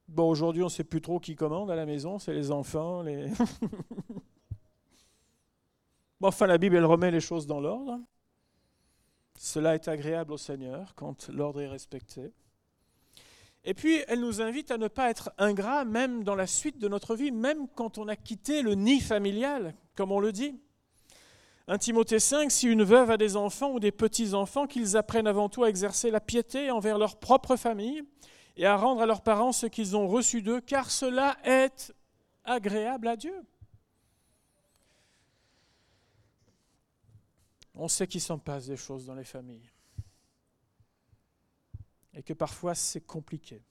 Bon, 0.07 0.29
aujourd'hui, 0.29 0.61
on 0.61 0.65
ne 0.65 0.71
sait 0.71 0.83
plus 0.83 1.01
trop 1.01 1.19
qui 1.19 1.35
commande 1.35 1.71
à 1.71 1.75
la 1.75 1.85
maison, 1.85 2.19
c'est 2.19 2.33
les 2.33 2.51
enfants, 2.51 3.01
les... 3.01 3.31
enfin, 6.21 6.47
la 6.47 6.57
Bible, 6.57 6.75
elle 6.75 6.85
remet 6.85 7.11
les 7.11 7.21
choses 7.21 7.47
dans 7.47 7.61
l'ordre. 7.61 7.99
Cela 9.37 9.75
est 9.75 9.87
agréable 9.87 10.33
au 10.33 10.37
Seigneur 10.37 10.93
quand 10.95 11.29
l'ordre 11.29 11.61
est 11.61 11.67
respecté. 11.67 12.33
Et 13.63 13.73
puis, 13.73 14.03
elle 14.07 14.21
nous 14.21 14.41
invite 14.41 14.71
à 14.71 14.77
ne 14.77 14.87
pas 14.87 15.09
être 15.09 15.31
ingrat 15.37 15.85
même 15.85 16.23
dans 16.23 16.35
la 16.35 16.47
suite 16.47 16.79
de 16.79 16.87
notre 16.87 17.15
vie, 17.15 17.31
même 17.31 17.67
quand 17.75 17.97
on 17.99 18.07
a 18.07 18.15
quitté 18.15 18.63
le 18.63 18.73
nid 18.73 18.99
familial, 18.99 19.75
comme 19.95 20.11
on 20.11 20.19
le 20.19 20.31
dit. 20.31 20.59
1 21.67 21.77
Timothée 21.77 22.19
5, 22.19 22.51
si 22.51 22.67
une 22.67 22.83
veuve 22.83 23.11
a 23.11 23.17
des 23.17 23.37
enfants 23.37 23.71
ou 23.71 23.79
des 23.79 23.91
petits-enfants, 23.91 24.65
qu'ils 24.65 24.97
apprennent 24.97 25.27
avant 25.27 25.47
tout 25.47 25.63
à 25.63 25.69
exercer 25.69 26.09
la 26.09 26.19
piété 26.19 26.71
envers 26.71 26.97
leur 26.97 27.19
propre 27.19 27.55
famille 27.55 28.01
et 28.57 28.65
à 28.65 28.75
rendre 28.75 29.01
à 29.01 29.05
leurs 29.05 29.21
parents 29.21 29.51
ce 29.51 29.67
qu'ils 29.67 29.95
ont 29.95 30.07
reçu 30.07 30.41
d'eux, 30.41 30.59
car 30.59 30.89
cela 30.89 31.37
est 31.43 31.93
agréable 32.43 33.07
à 33.07 33.15
Dieu. 33.15 33.35
On 37.75 37.87
sait 37.87 38.07
qu'il 38.07 38.21
s'en 38.21 38.39
passe 38.39 38.65
des 38.65 38.75
choses 38.75 39.05
dans 39.05 39.15
les 39.15 39.23
familles 39.23 39.70
et 42.13 42.23
que 42.23 42.33
parfois 42.33 42.75
c'est 42.75 43.01
compliqué. 43.01 43.63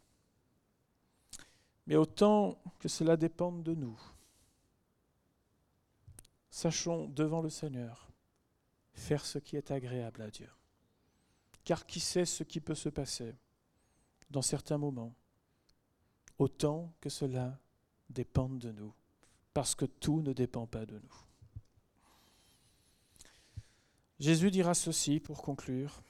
Mais 1.86 1.96
autant 1.96 2.60
que 2.78 2.88
cela 2.88 3.16
dépende 3.16 3.62
de 3.62 3.74
nous, 3.74 3.98
sachons 6.50 7.08
devant 7.08 7.42
le 7.42 7.50
Seigneur 7.50 8.10
faire 8.92 9.24
ce 9.24 9.38
qui 9.38 9.56
est 9.56 9.70
agréable 9.70 10.22
à 10.22 10.30
Dieu. 10.30 10.50
Car 11.64 11.86
qui 11.86 12.00
sait 12.00 12.24
ce 12.26 12.42
qui 12.44 12.60
peut 12.60 12.74
se 12.74 12.88
passer 12.88 13.34
dans 14.30 14.42
certains 14.42 14.78
moments, 14.78 15.14
autant 16.38 16.92
que 17.00 17.08
cela 17.08 17.58
dépende 18.08 18.58
de 18.58 18.72
nous, 18.72 18.94
parce 19.52 19.74
que 19.74 19.84
tout 19.84 20.22
ne 20.22 20.32
dépend 20.32 20.66
pas 20.66 20.86
de 20.86 20.98
nous. 20.98 21.14
Jésus 24.18 24.50
dira 24.50 24.74
ceci 24.74 25.18
pour 25.18 25.42
conclure. 25.42 26.02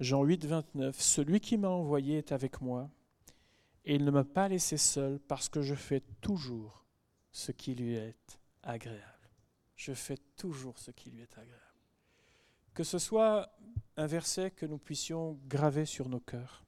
Jean 0.00 0.24
8, 0.24 0.46
29, 0.46 1.00
Celui 1.00 1.40
qui 1.40 1.56
m'a 1.56 1.68
envoyé 1.68 2.18
est 2.18 2.32
avec 2.32 2.60
moi, 2.60 2.90
et 3.84 3.94
il 3.94 4.04
ne 4.04 4.10
m'a 4.10 4.24
pas 4.24 4.48
laissé 4.48 4.76
seul 4.76 5.20
parce 5.20 5.48
que 5.48 5.62
je 5.62 5.74
fais 5.74 6.00
toujours 6.20 6.84
ce 7.30 7.52
qui 7.52 7.74
lui 7.74 7.94
est 7.94 8.38
agréable. 8.62 9.30
Je 9.76 9.92
fais 9.92 10.18
toujours 10.36 10.78
ce 10.78 10.90
qui 10.90 11.10
lui 11.10 11.22
est 11.22 11.38
agréable. 11.38 11.60
Que 12.72 12.82
ce 12.82 12.98
soit 12.98 13.52
un 13.96 14.06
verset 14.06 14.50
que 14.50 14.66
nous 14.66 14.78
puissions 14.78 15.38
graver 15.46 15.84
sur 15.84 16.08
nos 16.08 16.20
cœurs. 16.20 16.64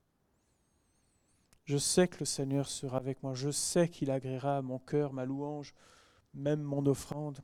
Je 1.65 1.79
sais 1.79 2.07
que 2.07 2.21
le 2.21 2.27
Seigneur 2.27 2.69
sera 2.69 2.99
avec 2.99 3.23
moi. 3.23 3.35
Je 3.35 3.51
sais 3.51 3.89
qu'il 3.89 4.11
agréera 4.11 4.63
mon 4.63 4.79
cœur, 4.79 5.13
ma 5.13 5.25
louange, 5.25 5.75
même 6.33 6.63
mon 6.63 6.87
offrande, 6.87 7.41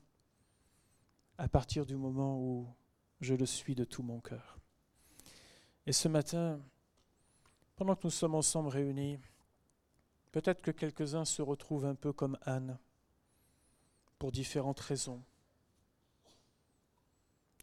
à 1.39 1.49
partir 1.49 1.87
du 1.87 1.97
moment 1.97 2.39
où 2.39 2.69
je 3.21 3.35
le 3.35 3.47
suis 3.47 3.75
de 3.75 3.85
tout 3.85 4.03
mon 4.03 4.21
cœur. 4.21 4.62
Et 5.87 5.93
ce 5.93 6.09
matin, 6.09 6.61
pendant 7.77 7.97
que 7.97 8.03
nous 8.05 8.11
sommes 8.11 8.35
ensemble 8.35 8.69
réunis, 8.69 9.19
peut-être 10.31 10.63
que 10.63 10.71
quelques-uns 10.71 11.25
se 11.25 11.43
retrouvent 11.43 11.87
un 11.87 11.95
peu 11.95 12.13
comme 12.13 12.39
Anne, 12.43 12.79
pour 14.23 14.31
différentes 14.31 14.79
raisons. 14.79 15.21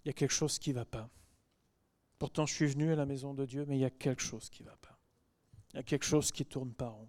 Il 0.04 0.08
y 0.08 0.10
a 0.10 0.14
quelque 0.14 0.34
chose 0.34 0.60
qui 0.60 0.72
ne 0.72 0.76
va 0.76 0.84
pas. 0.84 1.10
Pourtant, 2.18 2.46
je 2.46 2.54
suis 2.54 2.68
venu 2.68 2.92
à 2.92 2.98
la 2.98 3.06
maison 3.06 3.34
de 3.34 3.46
Dieu, 3.46 3.64
mais 3.66 3.78
il 3.78 3.80
y 3.80 3.86
a 3.86 3.90
quelque 3.90 4.22
chose 4.22 4.50
qui 4.50 4.64
ne 4.64 4.68
va 4.68 4.76
pas. 4.76 5.00
Il 5.72 5.78
y 5.78 5.80
a 5.80 5.84
quelque 5.84 6.04
chose 6.04 6.34
qui 6.34 6.46
tourne 6.46 6.74
pas 6.74 6.90
rond. 6.90 7.08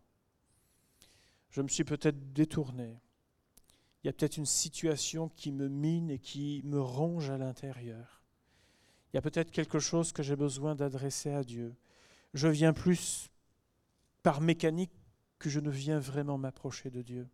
Je 1.51 1.63
me 1.63 1.67
suis 1.67 1.83
peut-être 1.83 2.33
détourné. 2.33 3.01
Il 4.05 4.07
y 4.07 4.11
a 4.11 4.13
peut-être 4.13 4.37
une 4.37 4.47
situation 4.47 5.29
qui 5.31 5.51
me 5.51 5.67
mine 5.67 6.11
et 6.11 6.21
qui 6.21 6.63
me 6.65 6.81
ronge 6.81 7.29
à 7.29 7.37
l'intérieur. 7.37 8.20
Il 9.13 9.17
y 9.17 9.19
a 9.19 9.23
peut-être 9.23 9.51
quelque 9.51 9.79
chose 9.79 10.13
que 10.13 10.23
j'ai 10.23 10.37
besoin 10.37 10.75
d'adresser 10.75 11.31
à 11.33 11.43
Dieu. 11.43 11.75
Je 12.35 12.49
viens 12.49 12.73
plus 12.73 13.31
par 14.23 14.41
mécanique 14.41 14.93
que 15.39 15.51
je 15.51 15.59
ne 15.59 15.71
viens 15.71 15.99
vraiment 15.99 16.39
m'approcher 16.39 16.91
de 16.91 17.03
Dieu. 17.03 17.29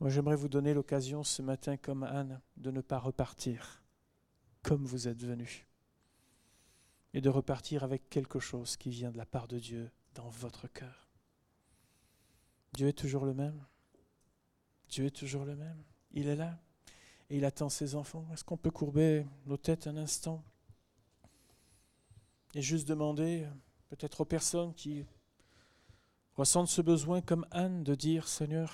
Moi, 0.00 0.10
j'aimerais 0.10 0.36
vous 0.36 0.48
donner 0.48 0.74
l'occasion 0.74 1.22
ce 1.22 1.42
matin, 1.42 1.76
comme 1.76 2.02
Anne, 2.02 2.40
de 2.56 2.70
ne 2.70 2.80
pas 2.80 2.98
repartir 2.98 3.82
comme 4.62 4.84
vous 4.84 5.08
êtes 5.08 5.22
venu, 5.22 5.68
et 7.12 7.20
de 7.20 7.28
repartir 7.28 7.84
avec 7.84 8.08
quelque 8.08 8.40
chose 8.40 8.76
qui 8.76 8.88
vient 8.88 9.10
de 9.10 9.18
la 9.18 9.26
part 9.26 9.46
de 9.46 9.58
Dieu 9.58 9.90
dans 10.14 10.28
votre 10.28 10.66
cœur. 10.68 11.10
Dieu 12.72 12.88
est 12.88 12.98
toujours 12.98 13.26
le 13.26 13.34
même. 13.34 13.62
Dieu 14.88 15.04
est 15.04 15.16
toujours 15.16 15.44
le 15.44 15.54
même. 15.54 15.84
Il 16.12 16.28
est 16.28 16.36
là 16.36 16.58
et 17.30 17.36
il 17.36 17.44
attend 17.44 17.68
ses 17.68 17.94
enfants. 17.94 18.26
Est-ce 18.32 18.42
qu'on 18.42 18.56
peut 18.56 18.70
courber 18.70 19.26
nos 19.46 19.56
têtes 19.56 19.86
un 19.86 19.96
instant? 19.96 20.42
Et 22.54 22.62
juste 22.62 22.86
demander 22.86 23.46
peut-être 23.88 24.20
aux 24.20 24.24
personnes 24.24 24.74
qui 24.74 25.04
ressentent 26.36 26.68
ce 26.68 26.82
besoin 26.82 27.20
comme 27.20 27.46
Anne 27.50 27.82
de 27.82 27.94
dire 27.94 28.28
Seigneur, 28.28 28.72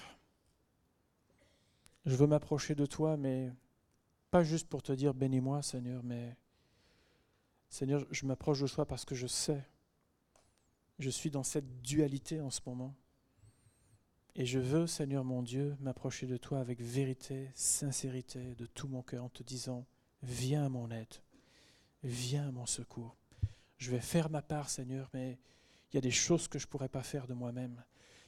je 2.04 2.14
veux 2.14 2.26
m'approcher 2.26 2.74
de 2.74 2.86
toi, 2.86 3.16
mais 3.16 3.52
pas 4.30 4.42
juste 4.42 4.68
pour 4.68 4.82
te 4.82 4.92
dire 4.92 5.14
bénis-moi 5.14 5.62
Seigneur, 5.62 6.02
mais 6.02 6.36
Seigneur, 7.68 8.04
je 8.10 8.26
m'approche 8.26 8.60
de 8.60 8.66
toi 8.66 8.86
parce 8.86 9.04
que 9.04 9.14
je 9.14 9.26
sais, 9.26 9.64
je 10.98 11.10
suis 11.10 11.30
dans 11.30 11.44
cette 11.44 11.80
dualité 11.82 12.40
en 12.40 12.50
ce 12.50 12.60
moment. 12.66 12.94
Et 14.34 14.46
je 14.46 14.58
veux, 14.58 14.86
Seigneur 14.86 15.24
mon 15.24 15.42
Dieu, 15.42 15.76
m'approcher 15.80 16.26
de 16.26 16.36
toi 16.36 16.60
avec 16.60 16.80
vérité, 16.80 17.50
sincérité, 17.54 18.54
de 18.54 18.66
tout 18.66 18.88
mon 18.88 19.02
cœur, 19.02 19.24
en 19.24 19.28
te 19.28 19.42
disant, 19.42 19.86
viens 20.22 20.66
à 20.66 20.68
mon 20.68 20.90
aide, 20.90 21.14
viens 22.02 22.48
à 22.48 22.52
mon 22.52 22.66
secours 22.66 23.19
je 23.80 23.90
vais 23.90 24.00
faire 24.00 24.30
ma 24.30 24.42
part, 24.42 24.68
Seigneur, 24.68 25.08
mais 25.14 25.38
il 25.90 25.96
y 25.96 25.98
a 25.98 26.02
des 26.02 26.10
choses 26.10 26.48
que 26.48 26.58
je 26.58 26.66
ne 26.66 26.70
pourrais 26.70 26.90
pas 26.90 27.02
faire 27.02 27.26
de 27.26 27.32
moi-même. 27.32 27.82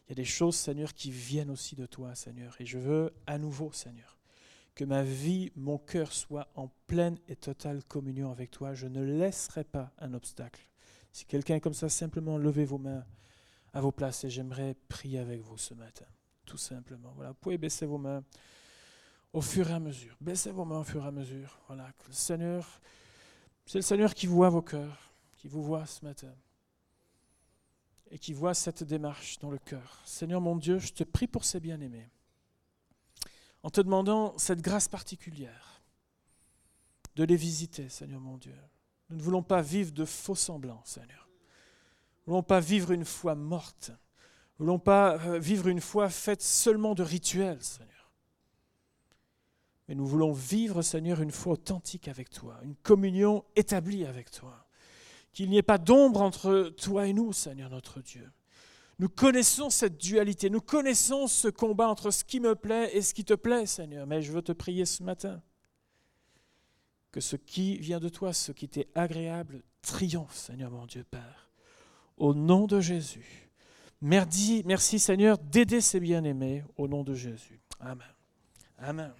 Il 0.06 0.10
y 0.10 0.12
a 0.12 0.14
des 0.16 0.24
choses, 0.24 0.56
Seigneur, 0.56 0.94
qui 0.94 1.10
viennent 1.10 1.50
aussi 1.50 1.76
de 1.76 1.84
toi, 1.84 2.14
Seigneur. 2.14 2.56
Et 2.58 2.64
je 2.64 2.78
veux 2.78 3.12
à 3.26 3.38
nouveau, 3.38 3.70
Seigneur, 3.70 4.18
que 4.74 4.84
ma 4.84 5.02
vie, 5.02 5.52
mon 5.54 5.76
cœur 5.76 6.10
soit 6.10 6.48
en 6.54 6.68
pleine 6.86 7.18
et 7.28 7.36
totale 7.36 7.84
communion 7.84 8.30
avec 8.30 8.50
toi. 8.50 8.72
Je 8.72 8.86
ne 8.86 9.02
laisserai 9.02 9.64
pas 9.64 9.92
un 9.98 10.14
obstacle. 10.14 10.66
Si 11.12 11.26
quelqu'un 11.26 11.56
est 11.56 11.60
comme 11.60 11.74
ça, 11.74 11.90
simplement 11.90 12.38
levez 12.38 12.64
vos 12.64 12.78
mains 12.78 13.04
à 13.74 13.82
vos 13.82 13.92
places 13.92 14.24
et 14.24 14.30
j'aimerais 14.30 14.74
prier 14.88 15.18
avec 15.18 15.42
vous 15.42 15.58
ce 15.58 15.74
matin, 15.74 16.06
tout 16.46 16.56
simplement. 16.56 17.12
Voilà, 17.14 17.30
vous 17.32 17.38
pouvez 17.38 17.58
baisser 17.58 17.84
vos 17.84 17.98
mains 17.98 18.24
au 19.34 19.42
fur 19.42 19.68
et 19.68 19.74
à 19.74 19.80
mesure. 19.80 20.16
Baissez 20.18 20.50
vos 20.50 20.64
mains 20.64 20.80
au 20.80 20.84
fur 20.84 21.04
et 21.04 21.08
à 21.08 21.10
mesure. 21.10 21.60
Voilà, 21.66 21.90
le 22.08 22.14
Seigneur, 22.14 22.80
c'est 23.66 23.78
le 23.78 23.82
Seigneur 23.82 24.14
qui 24.14 24.26
voit 24.26 24.48
vos 24.48 24.62
cœurs 24.62 25.11
qui 25.42 25.48
vous 25.48 25.64
voit 25.64 25.86
ce 25.86 26.04
matin 26.04 26.32
et 28.12 28.18
qui 28.20 28.32
voit 28.32 28.54
cette 28.54 28.84
démarche 28.84 29.40
dans 29.40 29.50
le 29.50 29.58
cœur. 29.58 30.00
Seigneur 30.04 30.40
mon 30.40 30.54
Dieu, 30.54 30.78
je 30.78 30.92
te 30.92 31.02
prie 31.02 31.26
pour 31.26 31.44
ces 31.44 31.58
bien-aimés, 31.58 32.08
en 33.64 33.70
te 33.70 33.80
demandant 33.80 34.38
cette 34.38 34.60
grâce 34.60 34.86
particulière 34.86 35.82
de 37.16 37.24
les 37.24 37.34
visiter, 37.34 37.88
Seigneur 37.88 38.20
mon 38.20 38.38
Dieu. 38.38 38.54
Nous 39.10 39.16
ne 39.16 39.22
voulons 39.22 39.42
pas 39.42 39.62
vivre 39.62 39.90
de 39.90 40.04
faux 40.04 40.36
semblants, 40.36 40.84
Seigneur. 40.84 41.28
Nous 41.28 42.30
ne 42.30 42.36
voulons 42.36 42.44
pas 42.44 42.60
vivre 42.60 42.92
une 42.92 43.04
foi 43.04 43.34
morte. 43.34 43.90
Nous 43.90 44.64
ne 44.64 44.70
voulons 44.70 44.78
pas 44.78 45.18
euh, 45.26 45.40
vivre 45.40 45.66
une 45.66 45.80
foi 45.80 46.08
faite 46.08 46.40
seulement 46.40 46.94
de 46.94 47.02
rituels, 47.02 47.64
Seigneur. 47.64 48.12
Mais 49.88 49.96
nous 49.96 50.06
voulons 50.06 50.32
vivre, 50.32 50.82
Seigneur, 50.82 51.20
une 51.20 51.32
foi 51.32 51.54
authentique 51.54 52.06
avec 52.06 52.30
toi, 52.30 52.60
une 52.62 52.76
communion 52.76 53.44
établie 53.56 54.06
avec 54.06 54.30
toi 54.30 54.68
qu'il 55.32 55.48
n'y 55.50 55.58
ait 55.58 55.62
pas 55.62 55.78
d'ombre 55.78 56.22
entre 56.22 56.72
toi 56.76 57.06
et 57.06 57.12
nous, 57.12 57.32
Seigneur 57.32 57.70
notre 57.70 58.00
Dieu. 58.00 58.30
Nous 58.98 59.08
connaissons 59.08 59.70
cette 59.70 59.98
dualité, 59.98 60.50
nous 60.50 60.60
connaissons 60.60 61.26
ce 61.26 61.48
combat 61.48 61.88
entre 61.88 62.10
ce 62.10 62.24
qui 62.24 62.38
me 62.38 62.54
plaît 62.54 62.94
et 62.94 63.02
ce 63.02 63.14
qui 63.14 63.24
te 63.24 63.34
plaît, 63.34 63.66
Seigneur. 63.66 64.06
Mais 64.06 64.22
je 64.22 64.32
veux 64.32 64.42
te 64.42 64.52
prier 64.52 64.84
ce 64.84 65.02
matin 65.02 65.42
que 67.10 67.20
ce 67.20 67.36
qui 67.36 67.78
vient 67.78 68.00
de 68.00 68.08
toi, 68.08 68.32
ce 68.32 68.52
qui 68.52 68.68
t'est 68.68 68.88
agréable, 68.94 69.62
triomphe, 69.82 70.36
Seigneur 70.36 70.70
mon 70.70 70.86
Dieu 70.86 71.04
Père. 71.04 71.50
Au 72.16 72.34
nom 72.34 72.66
de 72.66 72.80
Jésus. 72.80 73.50
Merci, 74.00 74.62
merci 74.66 74.98
Seigneur 74.98 75.38
d'aider 75.38 75.80
ces 75.80 76.00
bien-aimés 76.00 76.64
au 76.76 76.88
nom 76.88 77.02
de 77.04 77.14
Jésus. 77.14 77.60
Amen. 77.80 78.06
Amen. 78.78 79.12